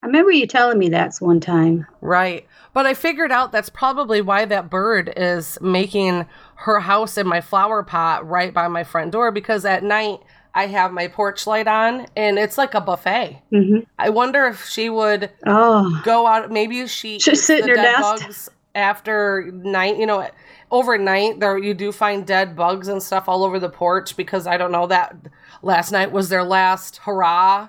[0.03, 1.87] I remember you telling me that's one time.
[2.03, 2.47] Right.
[2.75, 6.27] But I figured out that's probably why that bird is making
[6.59, 10.21] her house in my flower pot right by my front door because at night
[10.55, 13.43] I have my porch light on and it's like a buffet.
[13.51, 17.69] hmm I wonder if she would Oh, go out maybe she Just eats sit in
[17.69, 18.01] her nest.
[18.01, 20.29] bugs after night, you know,
[20.71, 24.57] overnight there you do find dead bugs and stuff all over the porch because I
[24.57, 25.15] don't know that
[25.63, 27.69] last night was their last hurrah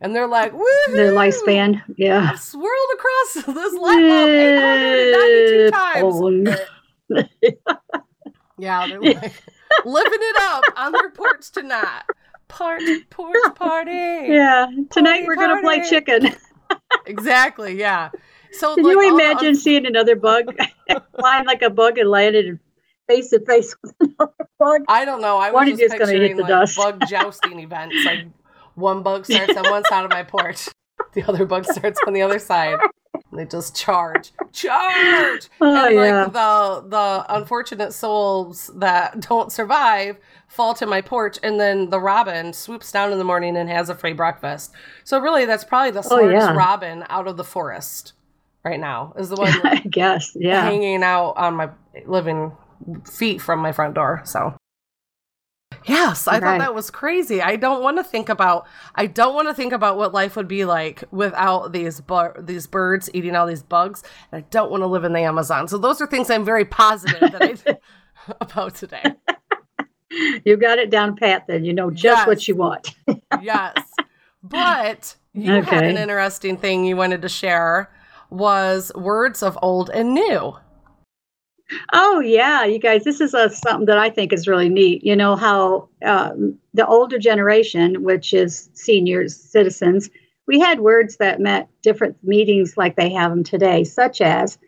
[0.00, 0.64] and they're like, Woo!
[0.94, 1.82] their lifespan.
[1.96, 2.34] Yeah.
[2.34, 6.60] swirled across this light bulb 892 times.
[7.08, 8.02] Oh,
[8.58, 9.42] Yeah, they're like
[9.84, 12.02] living it up on their porch tonight.
[12.48, 13.90] Party, porch party.
[13.92, 14.66] yeah.
[14.90, 16.34] Tonight Party, we're gonna play chicken.
[17.06, 17.78] Exactly.
[17.78, 18.10] Yeah.
[18.52, 20.46] So Can like, you all the imagine seeing another bug
[21.20, 22.58] flying like a bug and landed
[23.06, 24.82] face to face with another bug?
[24.88, 25.36] I don't know.
[25.36, 26.76] I was just gonna hit picturing the like dust.
[26.76, 27.96] bug jousting events.
[28.06, 28.20] Like
[28.74, 30.68] one bug starts on one side of my porch,
[31.12, 32.78] the other bug starts on the other side.
[33.36, 36.22] They just charge, charge, Oh and yeah.
[36.24, 40.16] like the the unfortunate souls that don't survive
[40.48, 43.88] fall to my porch, and then the robin swoops down in the morning and has
[43.88, 44.72] a free breakfast.
[45.04, 46.54] So really, that's probably the Oh, smartest yeah.
[46.54, 48.14] robin out of the forest
[48.64, 49.12] right now.
[49.18, 50.32] Is the one I guess.
[50.34, 50.62] Yeah.
[50.62, 51.68] hanging out on my
[52.06, 52.52] living
[53.10, 54.22] feet from my front door.
[54.24, 54.54] So,
[55.86, 57.40] yes, I thought that was crazy.
[57.42, 58.66] I don't want to think about.
[58.94, 62.66] I don't want to think about what life would be like without these bu- these
[62.66, 64.02] birds eating all these bugs.
[64.32, 65.68] And I don't want to live in the Amazon.
[65.68, 67.78] So those are things I'm very positive that I think
[68.40, 69.02] about today.
[70.44, 71.64] You got it down pat then.
[71.64, 72.26] You know just Yes.
[72.26, 72.94] what you want.
[73.42, 73.76] Yes,
[74.42, 75.90] but you had Okay.
[75.90, 77.90] an interesting thing you wanted to share.
[78.30, 80.56] Was words of old and new.
[81.92, 85.04] Oh yeah, you guys, this is a, something that I think is really neat.
[85.04, 90.08] You know how um, the older generation, which is seniors, citizens,
[90.46, 94.58] we had words that meant different meetings like they have them today, such as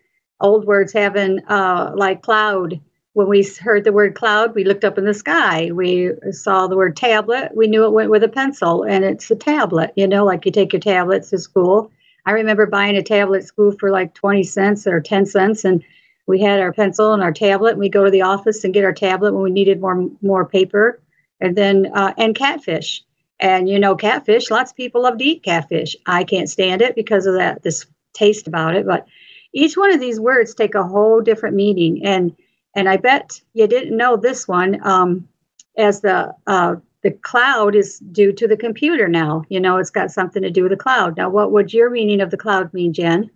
[0.40, 2.80] old words having uh, like cloud.
[3.12, 5.70] When we heard the word cloud, we looked up in the sky.
[5.72, 7.52] We saw the word tablet.
[7.54, 9.92] We knew it went with a pencil, and it's a tablet.
[9.96, 11.90] You know, like you take your tablets to school.
[12.26, 15.82] I remember buying a tablet at school for like twenty cents or ten cents, and
[16.28, 18.84] we had our pencil and our tablet and we go to the office and get
[18.84, 21.00] our tablet when we needed more more paper
[21.40, 23.02] and then uh, and catfish
[23.40, 26.94] and you know catfish lots of people love to eat catfish i can't stand it
[26.94, 27.86] because of that this
[28.18, 29.06] taste about it, but
[29.52, 32.04] each one of these words take a whole different meaning.
[32.04, 32.36] And
[32.74, 34.84] and I bet you didn't know this one.
[34.86, 35.28] Um,
[35.76, 39.44] as the uh, the cloud is due to the computer now.
[39.48, 41.16] You know, it's got something to do with the cloud.
[41.16, 43.30] Now, what would your meaning of the cloud mean, Jen?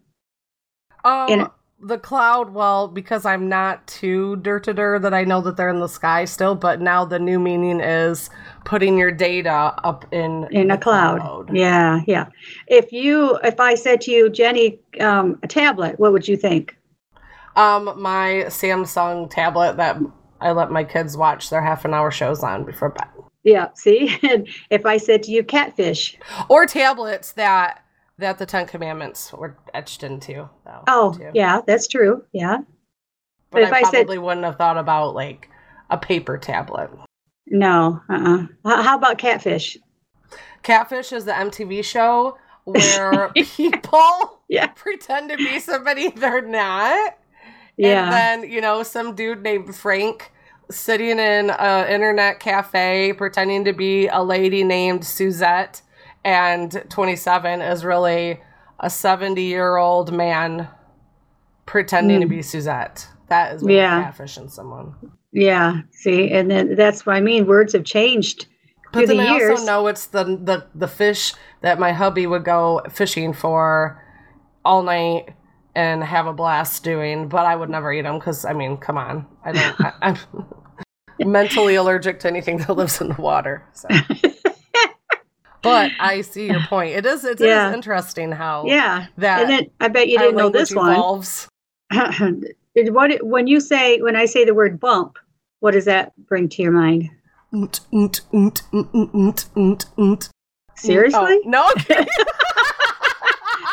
[1.05, 1.47] Um, In-
[1.83, 5.69] the cloud, well, because I'm not too dirt to dirt that I know that they're
[5.69, 8.31] in the sky still, but now the new meaning is
[8.65, 11.51] putting your data up in in a cloud.
[11.53, 12.27] Yeah, yeah.
[12.69, 16.77] If you, if I said to you, Jenny, um, a tablet, what would you think?
[17.57, 19.99] Um, my Samsung tablet that
[20.41, 23.09] I let my kids watch their half an hour shows on before bed,
[23.45, 23.69] Yeah.
[23.75, 26.17] See, and if I said to you, catfish.
[26.49, 27.82] or tablets that
[28.23, 30.49] that the Ten Commandments were etched into.
[30.65, 31.31] Though, Oh, too.
[31.35, 32.25] yeah, that's true.
[32.33, 32.59] Yeah.
[33.51, 35.49] but if I I said- probably wouldn't have thought about like
[35.91, 36.91] a paper tablet.
[37.47, 38.01] No.
[38.09, 38.47] Uh.
[38.65, 39.77] uh How about catfish?
[40.63, 44.69] Catfish is the MTV show where people Yeah.
[44.69, 47.19] pretend to be somebody they're not.
[47.77, 48.05] Yeah.
[48.05, 48.13] And
[48.45, 50.31] then, you know, some dude named Frank
[50.71, 55.83] sitting in an internet cafe pretending to be a lady named Suzette
[56.25, 58.41] and 27 is really
[58.81, 60.69] a 70 year old man
[61.67, 62.45] pretending to be mm.
[62.45, 63.07] Suzette.
[63.29, 64.11] That is Yeah.
[64.13, 64.95] catfishing someone.
[65.33, 65.81] yeah.
[65.93, 67.47] See, and then that's what I mean.
[67.47, 68.47] Words have changed
[68.93, 69.51] But then the I years.
[69.61, 71.33] also know it's the, the the fish
[71.63, 74.03] that my hubby would go fishing for
[74.65, 75.31] all night
[75.75, 77.29] and have a blast doing.
[77.29, 79.81] But I would never eat them because I mean, come on, I don't.
[79.81, 80.17] I, I'm
[81.31, 83.65] mentally allergic to anything that lives in the water.
[83.73, 83.89] So.
[85.63, 86.95] but I see your point.
[86.97, 87.73] It is it is Yeah.
[87.73, 89.07] interesting how yeah.
[89.19, 90.93] that And then I bet you didn't know this one.
[90.93, 91.49] evolves.
[92.75, 95.19] what when you say when I say the word bump,
[95.61, 97.09] what does that bring to your mind?
[97.55, 100.29] Oont, oont, oont, oont, oont, oont.
[100.77, 101.21] Seriously?
[101.21, 101.71] Oh, no.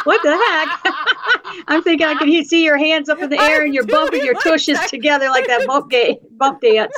[0.06, 1.63] What the heck?
[1.67, 4.34] I'm thinking I can see your hands up in the air and you're bumping your
[4.36, 4.88] like tushes that.
[4.89, 6.93] together like that bump ga- bump dance.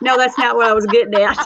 [0.00, 1.36] no, that's not what I was getting at.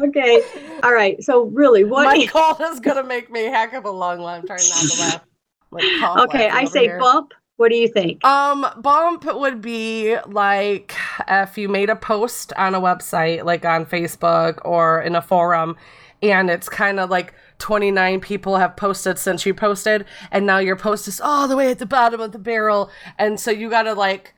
[0.00, 0.42] Okay.
[0.82, 1.22] All right.
[1.22, 2.04] So really, what?
[2.04, 4.40] My cold is gonna make me heck of a long one.
[4.40, 5.24] I'm trying not to laugh.
[5.70, 5.84] Like,
[6.28, 6.98] okay, I say here.
[6.98, 7.32] bump.
[7.56, 8.24] What do you think?
[8.24, 10.94] Um, bump would be like
[11.28, 15.76] if you made a post on a website, like on Facebook or in a forum,
[16.22, 20.76] and it's kind of like 29 people have posted since you posted, and now your
[20.76, 23.92] post is all the way at the bottom of the barrel, and so you gotta
[23.92, 24.34] like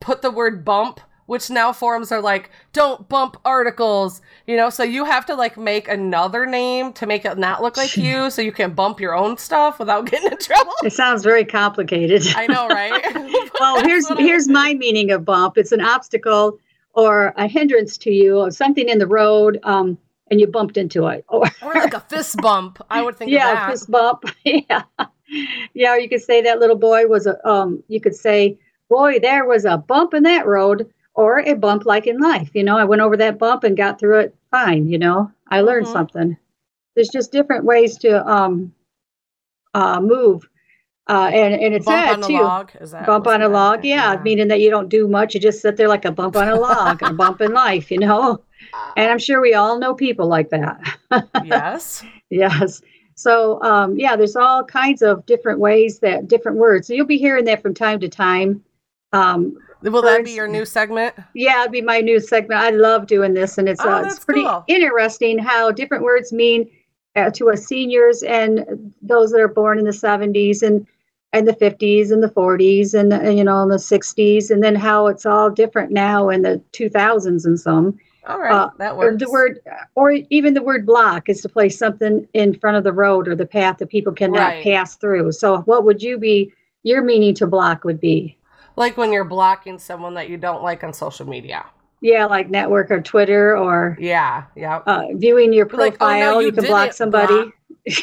[0.00, 1.00] put the word bump.
[1.26, 4.70] Which now forums are like, don't bump articles, you know.
[4.70, 8.28] So you have to like make another name to make it not look like you,
[8.30, 10.72] so you can bump your own stuff without getting in trouble.
[10.82, 12.22] It sounds very complicated.
[12.34, 13.02] I know, right?
[13.60, 15.56] well, here's That's what I- here's my meaning of bump.
[15.56, 16.58] It's an obstacle
[16.94, 19.96] or a hindrance to you, or something in the road, um,
[20.30, 21.24] and you bumped into it.
[21.28, 22.84] Or Or like a fist bump.
[22.90, 23.70] I would think yeah, of that.
[23.70, 24.24] fist bump.
[24.44, 24.82] yeah,
[25.72, 25.92] yeah.
[25.94, 27.48] Or you could say that little boy was a.
[27.48, 28.58] Um, you could say,
[28.90, 32.50] boy, there was a bump in that road, or a bump like in life.
[32.54, 34.88] You know, I went over that bump and got through it fine.
[34.88, 35.92] You know, I learned Mhm.
[35.92, 36.36] something.
[36.94, 38.72] There's just different ways to um,
[39.74, 40.48] uh, move,
[41.08, 42.32] uh, and and it's bump on too.
[42.34, 42.70] log.
[42.80, 43.88] Is that bump on a log it?
[43.88, 46.48] yeah, meaning that you don't do much you just sit there like a bump on
[46.48, 48.40] a log a bump in life you know
[48.96, 50.80] and i'm sure we all know people like that
[51.42, 52.04] yes.
[52.30, 52.80] yes
[53.16, 57.18] so um, yeah there's all kinds of different ways that different words so you'll be
[57.18, 58.62] hearing that from time to time
[59.12, 61.14] um, Will that be your new segment?
[61.34, 64.24] yeah it'd be my new segment i love doing this and it's Oh, uh, it's
[64.24, 64.64] pretty cool.
[64.68, 66.68] interesting how different words mean
[67.16, 70.86] uh, to us seniors and those that are born in the 70s and
[71.34, 74.74] and the 50s and the 40s and uh, you know in the 60s and then
[74.74, 78.98] how it's all different now in the 2000s and some All right, Uh, that or
[79.12, 79.22] works.
[79.24, 79.60] the word
[79.94, 83.34] or even the word block is to place something in front of the road or
[83.34, 84.62] the path that people cannot Right.
[84.64, 88.36] pass through so what would you be your meaning to block would be
[88.76, 91.64] like when you're blocking someone that you don't like on social media.
[92.00, 94.78] yeah like network or twitter or Yeah, yeah.
[94.86, 97.52] uh, viewing your Be like, profile "Oh, no, you, you can block it, somebody block.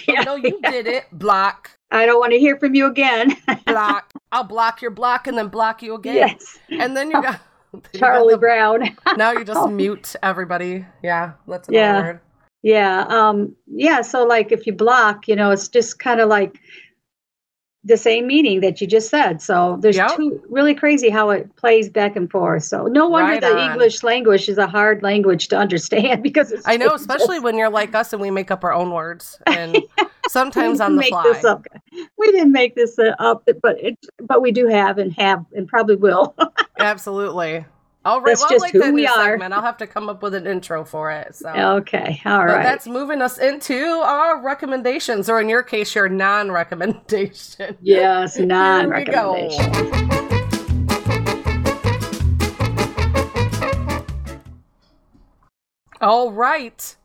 [0.08, 0.72] Yeah, no, you yeah.
[0.72, 1.06] did it.
[1.12, 4.12] Block, i don't want to hear from you again block.
[4.32, 6.16] I'll block your block and then block you again.
[6.16, 7.40] yes And then you got
[7.74, 10.86] you got charlie the- brown Now you just mute everybody.
[11.04, 12.02] Yeah, that's another Yeah.
[12.02, 12.20] word.
[12.62, 14.02] Yeah, um, yeah.
[14.02, 16.60] So like if you block, you know, it's just kind of like
[17.86, 19.42] the same meaning that you just said.
[19.42, 20.16] So there's Yep.
[20.18, 22.64] two really crazy how it plays back and forth.
[22.64, 23.72] So no wonder Right the on.
[23.72, 27.70] English language is a hard language to understand because it's I know, especially when you're
[27.70, 29.78] like us and we make up our own words and
[30.28, 31.24] sometimes on the fly.
[31.24, 31.66] make this up.
[32.18, 35.96] We didn't make this up, but it but we do have and have and probably
[35.96, 36.36] will.
[36.80, 37.66] Absolutely.
[38.10, 39.14] All right, That's well, just like who we are.
[39.34, 39.54] Segment.
[39.54, 41.36] I'll have to come up with an intro for it.
[41.36, 41.50] So.
[41.50, 42.64] Okay, all But right.
[42.64, 47.78] that's moving us into our recommendations, or in your case, your non-recommendation.
[47.84, 48.48] yes, Here
[48.98, 49.36] we go.
[49.36, 50.10] non-recommendation.
[56.02, 56.96] All right.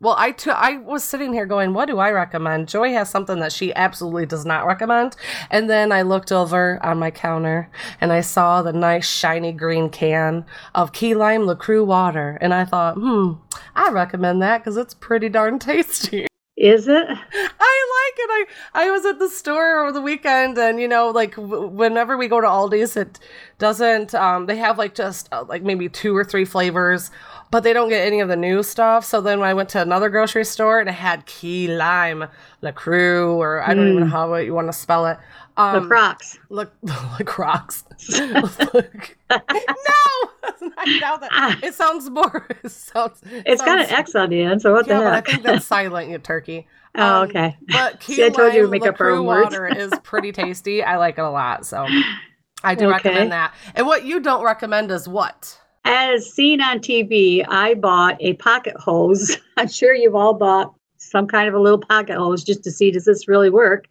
[0.00, 2.68] Well, I too, I was sitting here going, what do I recommend?
[2.68, 5.16] Joy has something that she absolutely does not recommend.
[5.50, 7.68] And then I looked over on my counter
[8.00, 12.38] and I saw the nice shiny green can of key lime LaCroix water.
[12.40, 13.32] And I thought, hmm,
[13.74, 16.28] I recommend that because it's pretty darn tasty.
[16.56, 17.06] Is it?
[17.08, 18.30] I like it.
[18.30, 22.16] I I was at the store over the weekend, and you know, like w- whenever
[22.16, 23.20] we go to Aldi's, it
[23.58, 24.12] doesn't.
[24.12, 27.12] Um, they have like just uh, like maybe two or three flavors,
[27.50, 29.04] but they don't get any of the new stuff.
[29.04, 32.28] So then when I went to another grocery store and it had key lime, La
[32.62, 35.18] Lacroix, or I don't even know how you want to spell it.
[35.70, 36.38] The Um, Crocs.
[36.50, 36.72] Look,
[37.18, 37.82] Lacroix.
[38.18, 39.18] Look.
[39.30, 41.58] no, that's not that.
[41.62, 42.46] It sounds more.
[42.64, 43.20] It sounds.
[43.24, 43.42] Ah.
[43.46, 45.26] It's got an X on the end, so what Yeah, the but I heck?
[45.26, 46.66] think that's silent, you turkey.
[46.96, 47.56] oh, Um, okay.
[47.68, 49.50] But key See, I told you to lime make up our LaCroix own words.
[49.50, 50.82] water is pretty tasty.
[50.82, 51.96] I like it a lot, so
[52.64, 52.88] I do Okay.
[52.88, 53.54] recommend that.
[53.74, 55.58] And what you don't recommend is what?
[55.90, 59.38] As seen on TV, I bought a pocket hose.
[59.56, 62.90] I'm sure you've all bought some kind of a little pocket hose just to see
[62.90, 63.86] does this really work.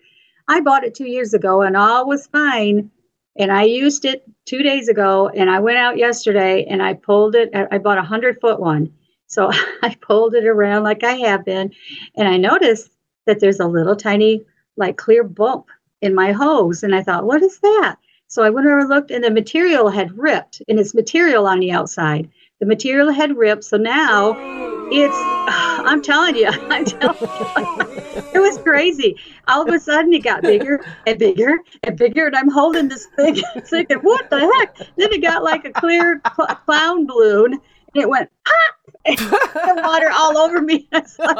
[0.48, 2.92] I bought it two years ago and all was fine.
[3.40, 7.34] And I used it two days ago and I went out yesterday and I pulled
[7.34, 7.50] it.
[7.72, 8.94] I bought a hundred foot one.
[9.26, 9.50] So
[9.82, 11.74] I pulled it around like I have been.
[12.16, 12.92] And I noticed
[13.26, 14.46] that there's a little tiny,
[14.76, 15.66] like clear bump
[16.02, 16.84] in my hose.
[16.84, 17.96] And I thought, what is that?
[18.30, 21.62] So I went over and looked, and the material had ripped, and it's material on
[21.62, 22.30] the outside.
[22.60, 24.36] The material had ripped, so now
[24.92, 25.16] it's.
[25.88, 27.28] I'm telling you, I'm telling you,
[28.34, 29.16] it was crazy.
[29.48, 33.06] All of a sudden, it got bigger and bigger and bigger, and I'm holding this
[33.16, 37.62] thing, thinking, "What the heck?" Then it got like a clear cl- clown balloon,
[38.00, 38.52] it went ah,
[39.08, 40.88] and water all over me.
[41.20, 41.38] Like,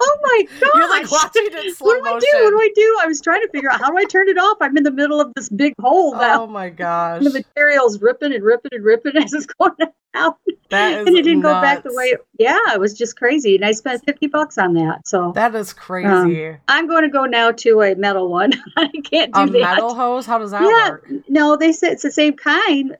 [0.00, 2.44] "Oh my god!" You're like watching it in slow what do I do?
[2.44, 2.98] What do I do?
[3.02, 4.58] I was trying to figure out how do I turn it off.
[4.60, 6.42] I'm in the middle of this big hole now.
[6.42, 7.22] Oh my gosh.
[7.22, 9.72] the material's ripping and ripping and ripping as it's going
[10.14, 10.36] out.
[10.70, 12.04] That is and it didn't go back the way.
[12.06, 13.56] It, yeah, it was just crazy.
[13.56, 15.06] And I spent 50 bucks on that.
[15.06, 16.56] So That is crazy.
[16.68, 18.52] I'm going to go now to a metal one.
[18.76, 19.60] I can't do a that.
[19.60, 20.26] metal hose?
[20.26, 21.10] How does that yeah, work?
[21.28, 22.96] no, they said it's the same kind,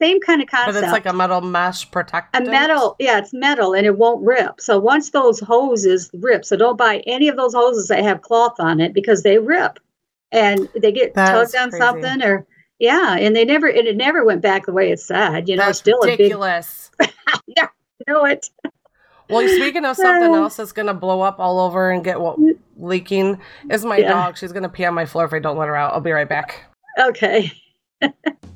[0.00, 0.74] same kind of concept.
[0.74, 2.40] But it's like a metal mesh protector.
[2.40, 4.60] a metal, yeah, it's metal and it won't rip.
[4.60, 8.58] So once those hoses rip, so don't buy any of those hoses that have cloth
[8.58, 9.78] on it because they rip
[10.32, 11.82] and they get That's tugged on crazy.
[11.82, 12.46] something or
[12.78, 15.48] yeah, and they never and it never went back the way it said.
[15.48, 16.90] You know, That's it's still ridiculous.
[17.00, 17.68] a big
[18.08, 18.48] know it.
[19.28, 20.42] Well, speaking of something oh.
[20.44, 22.58] else that's gonna blow up all over and get what mm.
[22.76, 23.40] leaking
[23.70, 24.08] is my Yeah.
[24.08, 24.38] dog.
[24.38, 25.92] She's gonna pee on my floor if I don't let her out.
[25.92, 26.64] I'll be right back.
[26.98, 27.52] Okay.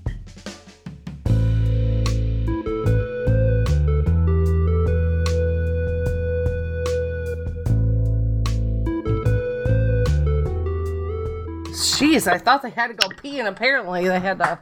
[12.05, 14.59] Jeez, I thought they had to go pee, and apparently they had to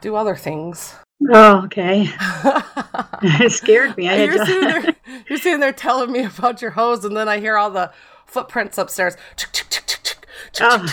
[0.00, 0.94] do other things.
[1.32, 2.08] Oh, okay.
[3.22, 4.08] It scared me.
[4.08, 4.94] I had you're, sitting to, there,
[5.28, 7.92] you're sitting there telling me about your hose, and then I hear all the
[8.26, 9.14] footprints upstairs.
[10.60, 10.86] Oh.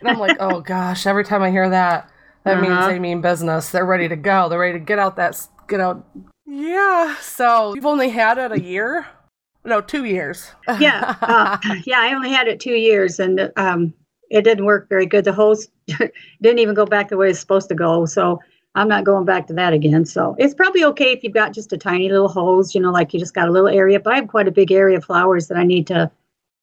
[0.00, 2.10] And I'm like, oh gosh, every time I hear that,
[2.44, 2.88] that means Uh-huh.
[2.88, 3.70] they mean business.
[3.70, 4.48] They're ready to go.
[4.48, 6.06] They're ready to get out that, get out.
[6.46, 9.06] Yeah, so you've only had it a year?
[9.64, 10.50] No, two years.
[10.78, 12.00] yeah, uh, yeah.
[12.00, 13.92] I only had it two years, and um,
[14.30, 15.24] it didn't work very good.
[15.24, 15.68] The hose
[16.42, 18.06] didn't even go back the way it's supposed to go.
[18.06, 18.40] So
[18.74, 20.04] I'm not going back to that again.
[20.04, 23.14] So it's probably okay if you've got just a tiny little hose, you know, like
[23.14, 23.98] you just got a little area.
[24.00, 26.10] But I have quite a big area of flowers that I need to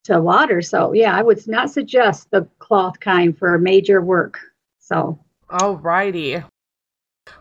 [0.05, 0.61] to water.
[0.61, 4.39] So yeah, I would not suggest the cloth kind for major work.
[4.80, 5.18] So
[5.49, 6.43] Alrighty.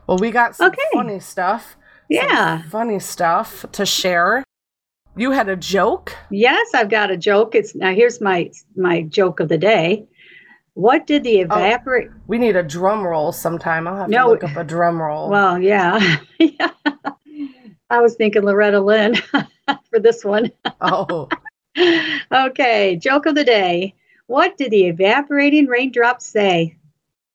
[0.06, 0.82] Well, we got some Okay.
[0.92, 1.76] funny stuff.
[2.08, 4.44] yeah, funny stuff to share.
[5.16, 6.16] You had a joke?
[6.30, 7.54] yes, I've got a joke.
[7.54, 10.06] It's now here's my my joke of the day.
[10.74, 11.44] What did the oh.
[11.44, 12.10] evaporate?
[12.26, 13.86] We need a drum roll sometime.
[13.86, 14.24] I'll have No.
[14.24, 15.28] to look up a drum roll.
[15.28, 16.18] Well, yeah.
[16.38, 16.70] yeah.
[17.90, 19.16] I was thinking Loretta Lynn
[19.90, 20.50] for this one.
[20.80, 21.28] oh,
[22.32, 23.94] okay, joke of the day.
[24.26, 26.76] What did the evaporating raindrops say?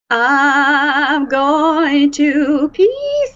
[0.09, 3.35] I'm going to pieces.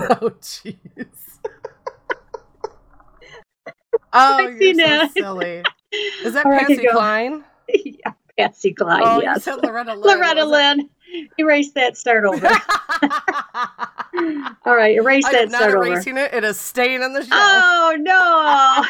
[0.00, 0.76] oh, jeez.
[4.12, 5.62] oh, you're so silly.
[6.24, 7.42] Is that Patsy go.
[7.84, 9.46] Yeah, Patsy Cline, Oh, yes.
[9.46, 10.18] Loretta Lynn.
[10.18, 10.88] Loretta Lynn.
[11.38, 12.46] Erase that, start over.
[14.64, 15.86] All right, erase I that, not start over.
[15.86, 16.32] erasing it.
[16.32, 17.28] It is staying in the show.
[17.32, 18.18] Oh no!
[18.18, 18.86] I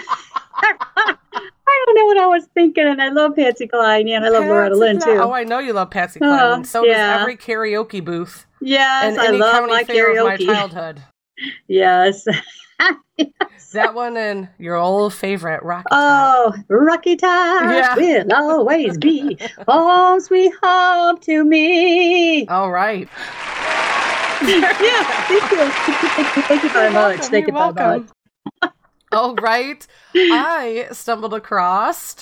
[1.87, 4.45] don't know what I was thinking, and I love Patsy Cline, yeah, and I love
[4.45, 5.11] Loretta Lynn too.
[5.11, 6.61] Oh, I know you love Patsy Cline.
[6.61, 7.15] Oh, so yeah.
[7.15, 8.47] does every karaoke booth.
[8.61, 10.47] Yes, and I love my of my karaoke.
[10.47, 11.03] childhood.
[11.67, 12.25] Yes.
[13.73, 16.35] That one and your old favorite Rocky Top.
[16.37, 17.95] Oh, Rocky Top Yeah.
[17.97, 22.47] will always be home sweet home to me.
[22.49, 23.09] All right.
[24.43, 25.71] yeah, thank you.
[25.71, 27.19] Thank you, thank you very much.
[27.19, 28.09] welcome, Thank you very much.
[29.13, 29.87] All right.
[30.15, 32.17] I stumbled across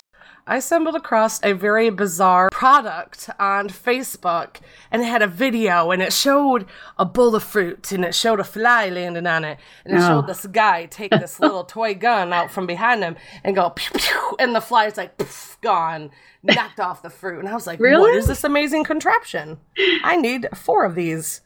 [0.50, 4.56] I stumbled across a very bizarre product on Facebook
[4.90, 6.66] and it had a video and it showed
[6.98, 10.08] a bowl of fruit and it showed a fly landing on it and it Oh.
[10.08, 13.92] showed this guy take this little toy gun out from behind him and go pew,
[13.96, 16.10] pew, and the fly's like poof, gone
[16.42, 18.16] knocked off the fruit and I was like what Really?
[18.18, 19.58] is this amazing contraption
[20.02, 21.42] I need four of these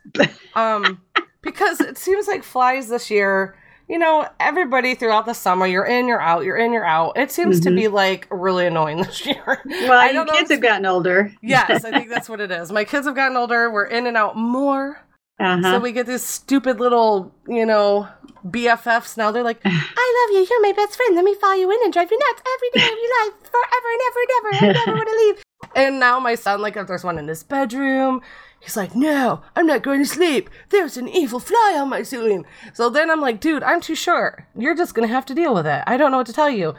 [0.55, 1.03] um
[1.43, 3.55] because it seems like flies this year
[3.89, 7.17] you know everybody throughout the summer you're in you're out you're in you're out.
[7.17, 9.63] It seems to be like really annoying this year.
[9.65, 11.33] Well, I your don't know kids have gotten older.
[11.43, 12.73] yes i think that's what it is.
[12.73, 13.71] My kids have gotten older.
[13.71, 15.01] We're in and out more.
[15.41, 15.63] Uh-huh.
[15.63, 18.07] so we get these stupid little you know
[18.47, 20.47] bffs now they're like i love you.
[20.49, 21.17] You're my best friend.
[21.17, 23.51] Let me follow you in and drive you nuts every day of your life.
[23.51, 24.49] Forever and ever and ever.
[24.55, 25.43] I never want to leave.
[25.75, 28.21] And now my son like if there's one in his bedroom
[28.65, 32.45] he's like no i'm not going to sleep there's an evil fly on my ceiling
[32.73, 35.67] so then i'm like dude i'm too sure you're just gonna have to deal with
[35.67, 36.75] it i don't know what to tell you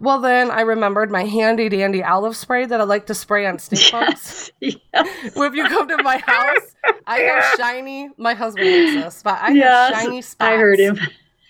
[0.00, 3.58] well then i remembered my handy dandy olive spray that i like to spray on
[3.58, 4.74] stink bugs yes.
[5.36, 6.74] well, if you come to my house,
[7.06, 8.10] I have shiny.
[8.16, 10.98] My husband hates this, but I Yes, have shiny spots I heard him.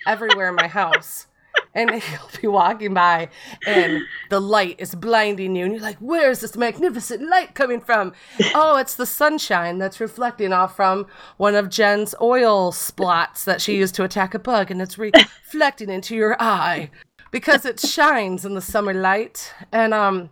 [0.06, 1.26] everywhere in my house.
[1.74, 3.28] And he'll be walking by,
[3.66, 8.12] and the light is blinding you, and you're like, "Where's this magnificent light coming from?"
[8.54, 13.76] Oh, it's the sunshine that's reflecting off from one of Jen's oil splots that she
[13.76, 16.90] used to attack a bug, and it's reflecting into your eye
[17.30, 19.52] because it shines in the summer light.
[19.72, 20.30] And um,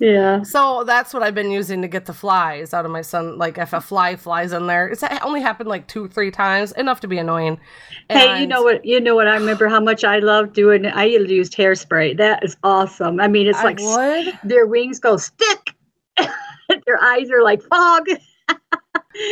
[0.00, 0.42] Yeah.
[0.42, 3.38] so that's what I've been using to get the flies out of my sun.
[3.38, 6.72] Like if a fly flies in there, it's it only happened like two, three times,
[6.72, 7.60] enough to be annoying.
[8.08, 8.84] Hey, you know what?
[8.84, 9.28] You know what?
[9.28, 10.86] I remember how much I loved doing.
[10.86, 12.16] I used hairspray.
[12.18, 13.20] That is awesome.
[13.20, 14.38] I mean, it's I like would.
[14.44, 15.74] their wings go stick.
[16.16, 18.06] their eyes are like fog.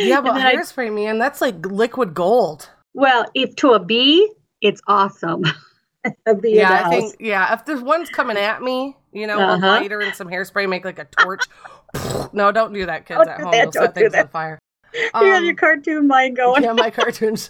[0.01, 2.69] Yeah, but then I- hairspray, man, that's like liquid gold.
[2.93, 4.31] well, if to a bee,
[4.61, 5.43] it's awesome.
[6.41, 7.15] bee in yeah, the I think.
[7.19, 9.65] Yeah, if there's one's coming at me, you know, Uh-huh.
[9.65, 11.43] a lighter and some hairspray, make like a torch.
[12.33, 13.51] no, don't do that, kids Don't at home.
[13.51, 14.25] that, don't set things that.
[14.25, 14.59] on fire.
[14.93, 16.63] you got Um, your cartoon mind going.
[16.63, 17.49] yeah, my cartoons.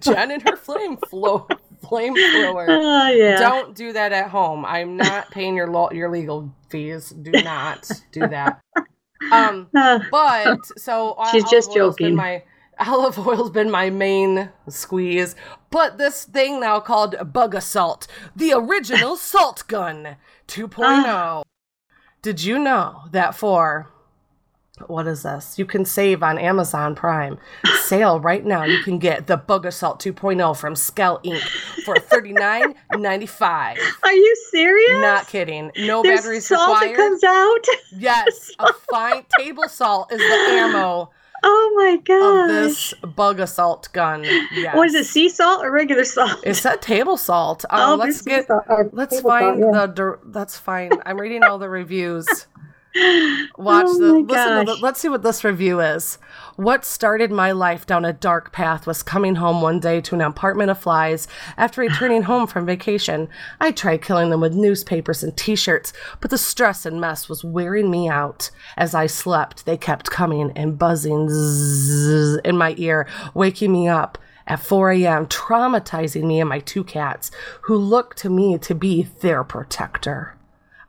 [0.00, 1.46] Jen and her flame flow,
[1.84, 2.66] flamethrower.
[2.68, 3.38] Oh yeah.
[3.38, 4.64] Don't do that at home.
[4.64, 7.10] I'm not paying your law your legal fees.
[7.10, 8.60] Do not do that.
[9.32, 12.14] Um, Uh, but so She's olive just joking.
[12.14, 12.42] My
[12.78, 15.34] olive oil's been my main squeeze.
[15.70, 20.16] But this thing now called Bug-A-Salt, the original salt gun
[20.48, 20.78] 2.0.
[20.82, 21.42] Ah.
[22.22, 23.90] Did you know that for
[24.88, 25.58] what is this?
[25.58, 27.38] You can save on Amazon Prime.
[27.84, 28.64] Sale right now.
[28.64, 31.40] You can get the Bug-A-Salt 2.0 from Skell Inc.
[31.84, 31.94] for
[32.92, 33.78] $39.95.
[34.02, 35.00] are you serious?
[35.00, 35.70] Not kidding.
[35.78, 36.96] No There's batteries salt that required.
[36.96, 37.64] comes out.
[37.96, 41.10] Yes, a fine table salt is the ammo
[41.42, 42.48] Oh my gosh.
[42.48, 44.24] this Bug-A-Salt gun.
[44.24, 44.74] Yes.
[44.76, 45.06] What is it?
[45.06, 46.40] Sea salt or regular salt?
[46.44, 47.64] It said table salt.
[47.70, 49.86] Um, Oh, let's get salt, let's table salt, find yeah.
[49.86, 50.90] the that's fine.
[51.04, 52.26] I'm reading all the reviews.
[53.58, 56.18] Watch Oh the listen the, let's see what this review is.
[56.56, 60.20] What started my life down a dark path was coming home one day to an
[60.20, 63.28] apartment of flies after returning home from vacation.
[63.60, 67.90] I tried killing them with newspapers and t-shirts, but the stress and mess was wearing
[67.90, 68.50] me out.
[68.76, 74.16] As I slept, they kept coming and buzzing zzz in my ear, waking me up
[74.46, 77.30] at 4 a.m., traumatizing me and my two cats,
[77.62, 80.35] who looked to me to be their protector.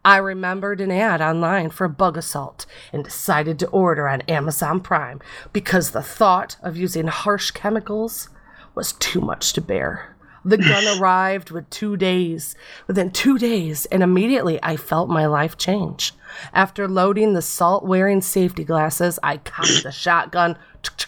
[0.08, 5.20] I remembered an ad online for Bug-A-Salt and decided to order on Amazon Prime
[5.52, 8.30] because the thought of using harsh chemicals
[8.74, 10.16] was too much to bear.
[10.46, 12.56] The gun arrived with two days,
[12.88, 16.14] within two days, and immediately I felt my life change.
[16.54, 20.58] After loading the salt wearing safety glasses, I cocked the shotgun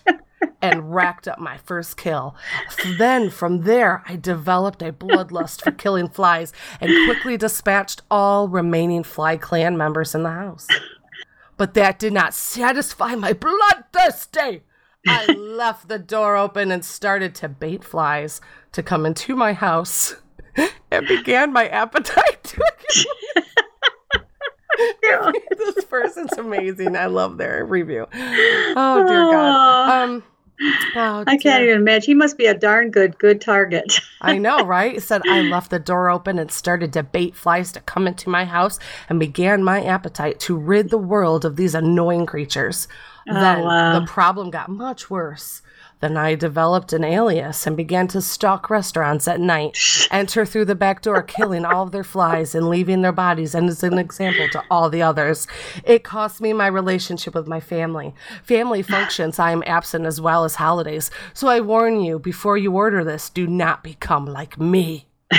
[0.62, 2.36] and racked up my first kill.
[2.98, 9.04] Then, from there, I developed a bloodlust for killing flies and quickly dispatched all remaining
[9.04, 10.68] fly clan members in the house.
[11.58, 14.64] But that did not satisfy my bloodthirsty.
[15.08, 18.42] I left the door open and started to bait flies
[18.74, 20.16] to come into my house
[20.92, 22.64] and began my appetite to
[25.58, 26.96] this person's amazing.
[26.96, 28.08] I love their review.
[28.14, 29.90] Oh dear God.
[29.90, 30.24] Um
[30.96, 32.12] oh, I can't even imagine.
[32.12, 34.00] He must be a darn good, good target.
[34.22, 35.02] I know, right?
[35.02, 38.46] Said I left the door open and started to bait flies to come into my
[38.46, 42.88] house and began my appetite to rid the world of these annoying creatures.
[43.30, 44.00] Oh, then wow.
[44.00, 45.62] the problem got much worse.
[46.02, 49.78] Then I developed an alias and began to stalk restaurants at night,
[50.12, 53.68] enter through the back door, killing all of their flies and leaving their bodies, and
[53.70, 55.46] as an example to all the others.
[55.84, 58.14] It cost me my relationship with my family.
[58.44, 61.12] Family functions, I am absent as well as holidays.
[61.34, 65.08] So I warn you, before you order this, do not become like me.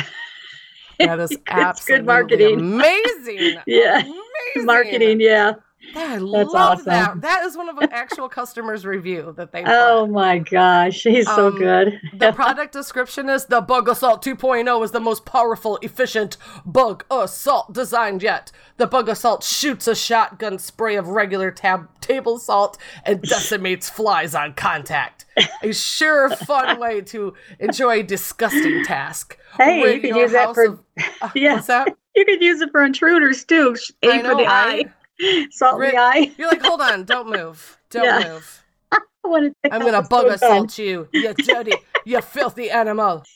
[0.98, 2.60] That is absolutely good marketing.
[2.60, 3.56] amazing.
[3.66, 4.00] Yeah.
[4.00, 4.66] Amazing.
[4.66, 5.54] Marketing, yeah.
[5.94, 6.84] I That's love awesome.
[6.86, 7.20] that.
[7.20, 9.64] That is one of the actual customers' review that they.
[9.66, 10.12] Oh put.
[10.12, 12.00] my gosh, he's so Um, good.
[12.14, 18.52] The product description is the Bug-A-Salt 2.0 is the most powerful, efficient Bug-A-Salt designed yet.
[18.76, 24.54] The Bug-A-Salt shoots a shotgun spray of regular tab- table salt and decimates flies on
[24.54, 25.26] contact.
[25.62, 29.38] A sure, fun way to enjoy a disgusting task.
[29.56, 30.80] Hey, you could use that for- of-
[31.20, 31.84] uh, Yeah.
[32.16, 33.76] You could use it for intruders too.
[34.02, 34.84] Aim for the eye,
[35.50, 36.32] salt the eye.
[36.38, 37.78] You're like, hold on, don't move.
[37.90, 38.28] Don't Yeah.
[38.32, 38.64] move.
[38.92, 40.34] I want to take I'm gonna bug gun.
[40.34, 41.72] assault you, you dirty,
[42.04, 43.24] you filthy animal.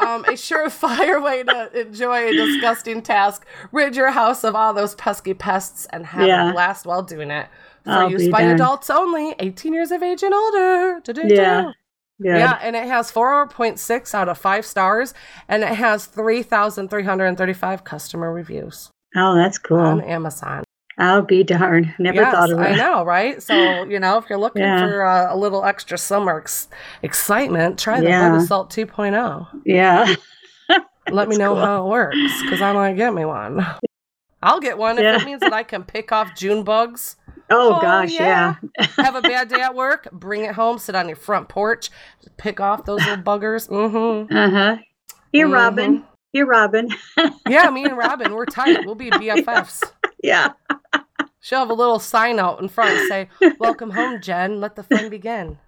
[0.00, 3.46] Um, a surefire way to enjoy a disgusting task.
[3.70, 6.50] Rid your house of all those pesky pests and have Yeah.
[6.50, 7.46] a blast while doing it.
[7.84, 8.54] For I'll use by darned.
[8.60, 11.00] adults only, 18 years of age and older.
[11.04, 11.32] Du-du-du.
[11.32, 11.70] Yeah.
[12.20, 12.36] Good.
[12.36, 15.14] Yeah, and it has 4.6 out of 5 stars,
[15.48, 19.78] and it has 3,335 customer reviews Oh, that's cool.
[19.78, 20.64] on Amazon.
[21.00, 21.94] I'll be darned.
[21.98, 22.62] Never yes, thought of it.
[22.62, 23.42] I know, right?
[23.42, 24.80] So, you know, if you're looking Yeah.
[24.86, 26.68] for uh, a little extra summer ex-
[27.02, 28.36] excitement, try the Yeah.
[28.36, 29.46] Assault 2.0.
[29.64, 30.14] Yeah.
[31.10, 31.64] Let me know cool.
[31.64, 33.66] how it works because I to get me one.
[34.42, 35.16] I'll get one if Yeah.
[35.20, 37.16] it means that I can pick off June bugs.
[37.52, 38.54] Oh, Oh, gosh, yeah.
[38.96, 41.90] Have a bad day at work, bring it home, sit on your front porch,
[42.36, 43.68] pick off those little buggers.
[43.68, 44.36] Mm-hmm.
[44.36, 44.76] Uh huh.
[45.32, 46.04] Here, Robin.
[46.32, 46.88] Here, Robin.
[47.48, 48.84] Yeah, me and Robin, we're tight.
[48.86, 49.82] We'll be BFFs.
[50.22, 50.52] Yeah.
[51.42, 54.60] She'll have a little sign out in front say, Welcome home, Jen.
[54.60, 55.58] Let the fun begin.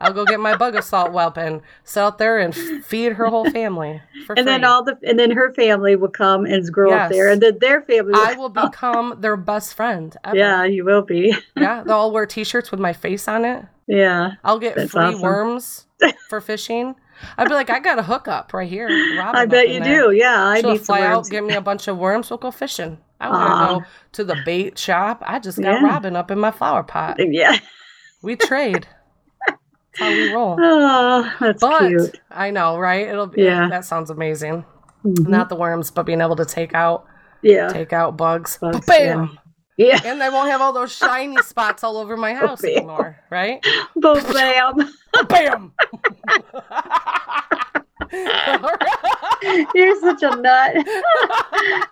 [0.00, 4.02] I'll go get my Bug-A-Salt weapon, sit out there and feed her whole family.
[4.26, 7.30] For And then all the and then her family will come and grow up there,
[7.30, 8.12] and then their family.
[8.12, 10.14] Will I will become their best friend.
[10.24, 10.36] Ever.
[10.36, 11.34] Yeah, you will be.
[11.56, 13.64] Yeah, they'll all wear t shirts with my face on it.
[13.86, 14.32] Yeah.
[14.44, 15.22] I'll get free awesome.
[15.22, 15.86] worms
[16.28, 16.94] for fishing.
[17.36, 18.86] I'd be like, I got a hookup right here.
[19.18, 20.02] Robin I bet you there.
[20.02, 20.12] do.
[20.12, 22.30] Yeah, I She'll need some fly out, give me a bunch of worms.
[22.30, 22.98] We'll go fishing.
[23.20, 25.22] I want to go to the bait shop.
[25.26, 25.84] I just got Yeah.
[25.84, 27.16] Robin up in my flower pot.
[27.18, 27.58] Yeah.
[28.22, 28.86] We trade.
[29.46, 29.58] That's
[29.96, 30.56] how we roll.
[30.60, 32.20] Oh, that's But cute.
[32.30, 33.06] I know, right?
[33.08, 33.68] It'll be Yeah.
[33.68, 34.64] that sounds amazing.
[35.04, 35.28] Mhm.
[35.28, 37.06] Not the worms, but being able to take out
[37.42, 37.68] Yeah.
[37.68, 38.58] take out bugs.
[38.60, 39.38] Bugs, Bam!
[39.76, 40.00] Yeah.
[40.04, 43.64] And I won't have all those shiny spots all over my house anymore, right?
[43.96, 44.92] Bam.
[45.28, 45.72] Bam!
[49.74, 50.72] You're such a nut.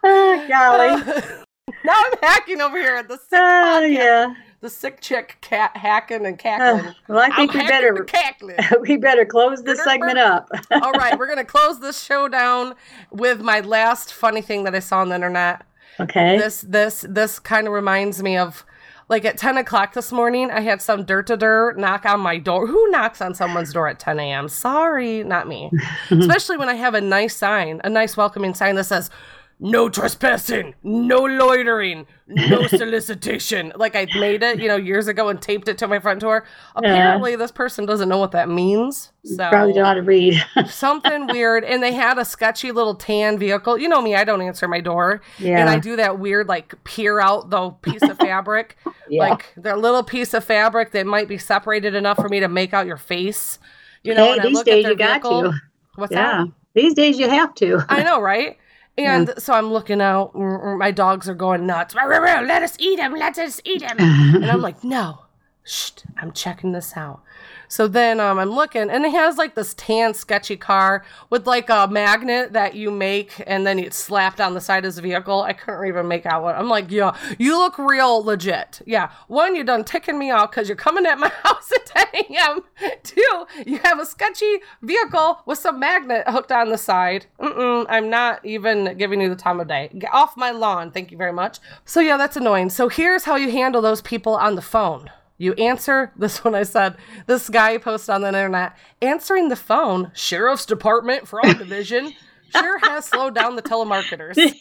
[0.05, 1.03] oh, golly.
[1.85, 4.35] now I'm hacking over here at the sick, Oh, yeah.
[4.61, 6.95] the sick chick cat hacking and Uh, cackling.
[7.09, 8.57] well, I think I'm we better cackling.
[8.81, 10.49] we better close this segment up.
[10.71, 12.75] All right, we're gonna close this show down
[13.11, 15.62] with my last funny thing that I saw on the internet.
[16.01, 16.37] Okay.
[16.39, 18.64] This this this kind of reminds me of
[19.09, 22.38] like at 10 o'clock this morning, I had some dirt to dirt knock on my
[22.38, 22.66] door.
[22.66, 24.48] Who knocks on someone's door at 10 a.m.?
[24.48, 25.70] Sorry, not me.
[26.11, 29.11] Especially when I have a nice sign, a nice welcoming sign that says,
[29.59, 33.72] no trespassing, no loitering, no solicitation.
[33.76, 36.44] like I made it, you know, years ago and taped it to my front door.
[36.74, 39.12] Apparently, this person doesn't know what that means.
[39.24, 40.44] So Probably don't know how to read.
[40.66, 44.40] something weird and they had a sketchy little tan vehicle you know me i don't
[44.40, 45.59] answer my door Yeah.
[45.59, 48.76] and i do that weird like peer out the piece of fabric
[49.09, 49.28] Yeah.
[49.30, 52.72] like their little piece of fabric that might be separated enough for me to make
[52.74, 53.59] out your face
[54.04, 55.42] you know hey, and I these look at days their you got vehicle.
[55.52, 55.52] to.
[55.96, 56.44] what's Yeah.
[56.44, 57.80] that These days you have to.
[57.88, 58.59] i know right
[58.99, 61.94] and so i'm looking out mm, mm, my dogs are going nuts.
[61.94, 63.97] "Rah, rah, rah, let us eat him let us eat him.
[63.99, 65.26] And i'm like no
[65.67, 67.23] Shh, I'm checking this out.
[67.69, 71.69] So then um, I'm looking, and it has like this tan, sketchy car with like
[71.69, 75.43] a magnet that you make, and then it's slapped on the side of the vehicle.
[75.43, 76.93] I couldn't even make out what I'm like.
[76.93, 78.81] Yeah, you look real legit.
[78.87, 82.07] Yeah, one, you're done ticking me off because you're coming at my house at 10
[82.31, 82.61] a.m.
[83.03, 87.27] Two, you have a sketchy vehicle with some magnet hooked on the side.
[87.41, 89.91] Mm-mm, I'm not even giving you the time of day.
[89.99, 90.93] Get off my lawn.
[90.93, 91.59] Thank you very much.
[91.85, 92.71] So yeah, that's annoying.
[92.71, 95.11] So here's how you handle those people on the phone.
[95.39, 96.97] You answer this one I said.
[97.26, 100.11] This guy posted on the internet answering the phone.
[100.14, 102.12] Sheriff's Department Fraud Division
[102.51, 104.37] sure has slowed down the telemarketers.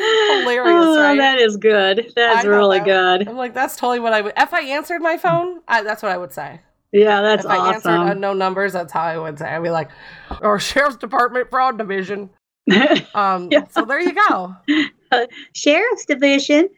[0.00, 1.16] Hilarious, oh, right?
[1.18, 2.12] that is good.
[2.14, 2.84] That's really that.
[2.84, 3.28] good.
[3.28, 4.32] I'm like, that's totally what I would.
[4.36, 6.60] If I answered my phone, I, that's what I would say.
[6.92, 8.08] Yeah, that's if I answered awesome.
[8.12, 9.46] unknown numbers, that's how I would say.
[9.48, 9.90] I'd be like,
[10.40, 12.30] or Sheriff's Department Fraud Division.
[13.14, 13.66] Um, Yeah.
[13.70, 14.54] so there you go.
[15.52, 16.68] Sheriff's Division.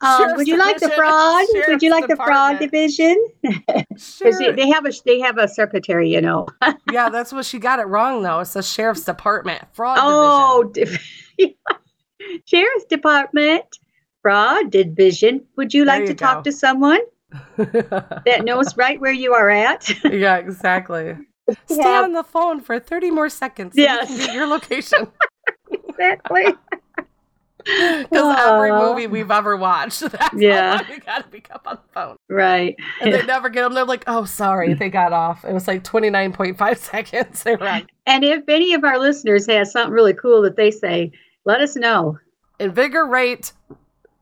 [0.00, 1.46] Um, would you like the fraud?
[1.66, 3.16] would you like the fraud division?
[3.42, 3.62] division?
[3.90, 4.32] 'Cause Sure.
[4.38, 6.46] they, they have a they have a secretary, you know.
[6.92, 8.38] yeah, that's what she got it wrong though.
[8.40, 10.72] It's the sheriff's department fraud Oh,
[12.46, 13.64] sheriff's department
[14.22, 15.44] fraud division.
[15.56, 17.00] Would you like you to talk to someone
[17.56, 19.88] that knows right where you are at?
[20.04, 21.16] yeah, exactly.
[21.66, 22.02] Stay Yeah.
[22.02, 23.74] on the phone for 30 more seconds.
[23.74, 24.32] so Yes.
[24.34, 25.08] your location.
[25.72, 26.44] exactly.
[28.10, 30.80] Because every movie we've ever watched, that's Yeah.
[30.88, 32.16] we got to pick up on the phone.
[32.28, 32.76] Right.
[33.00, 33.74] And they never get them.
[33.74, 35.44] They're like, oh, sorry, they got off.
[35.44, 37.42] It was like 29.5 seconds.
[37.42, 37.86] They were on.
[38.06, 41.12] And if any of our listeners has something really cool that they say,
[41.44, 42.18] let us know.
[42.58, 43.52] Invigorate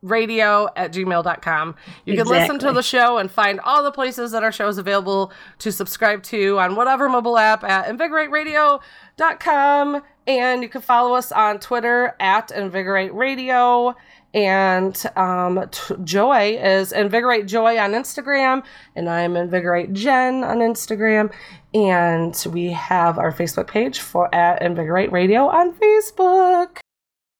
[0.09, 1.75] radio at gmail.com.
[2.05, 4.77] You can listen to the show and find all the places that our show is
[4.77, 10.01] available to subscribe to on whatever mobile app at invigorateradio.com.
[10.27, 13.95] And you can follow us on Twitter at Invigorate Radio.
[14.33, 18.61] And um, t- Joy is Invigorate Joy on Instagram,
[18.95, 21.31] and I'm Invigorate Jen on Instagram.
[21.73, 26.77] And we have our Facebook page for at Invigorate Radio on Facebook.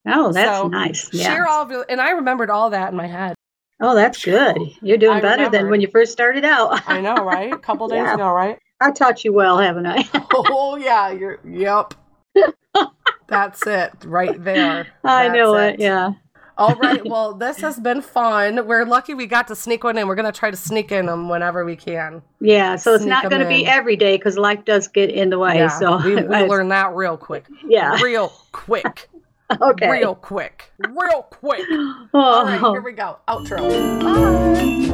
[0.08, 1.10] Oh, that's So, nice.
[1.14, 1.26] Yeah.
[1.34, 3.36] Share all of your, and I remembered all that in my head.
[3.80, 4.58] Oh, that's good.
[4.82, 6.82] You're doing I better than when you first started out.
[6.89, 7.53] I know, right?
[7.53, 8.16] A couple days Yeah.
[8.16, 8.58] ago, right?
[8.80, 10.08] I taught you well, haven't I?
[10.34, 11.93] Oh yeah, you're yep.
[13.28, 14.88] That's it right there.
[15.03, 15.80] I know That's it.
[15.82, 16.12] Yeah.
[16.58, 17.05] All right.
[17.05, 18.66] Well, this has been fun.
[18.66, 20.08] We're lucky we got to sneak one in.
[20.08, 22.22] We're gonna try to sneak in them whenever we can.
[22.39, 22.78] Yeah.
[22.78, 25.38] So it's Sneak not going to be every day because life does get in the
[25.39, 25.55] way.
[25.58, 27.45] yeah, so we, we learned that real quick.
[27.68, 27.99] Yeah.
[28.01, 29.10] Real quick.
[29.62, 29.89] Okay.
[29.89, 30.72] Real quick.
[30.78, 31.66] Real quick.
[32.14, 32.62] All right.
[32.62, 33.18] Oh, Here we go.
[33.30, 33.60] Outro.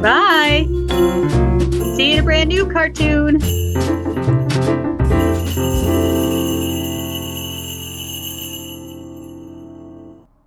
[0.00, 1.94] bye.
[1.96, 3.40] See you in a brand new cartoon.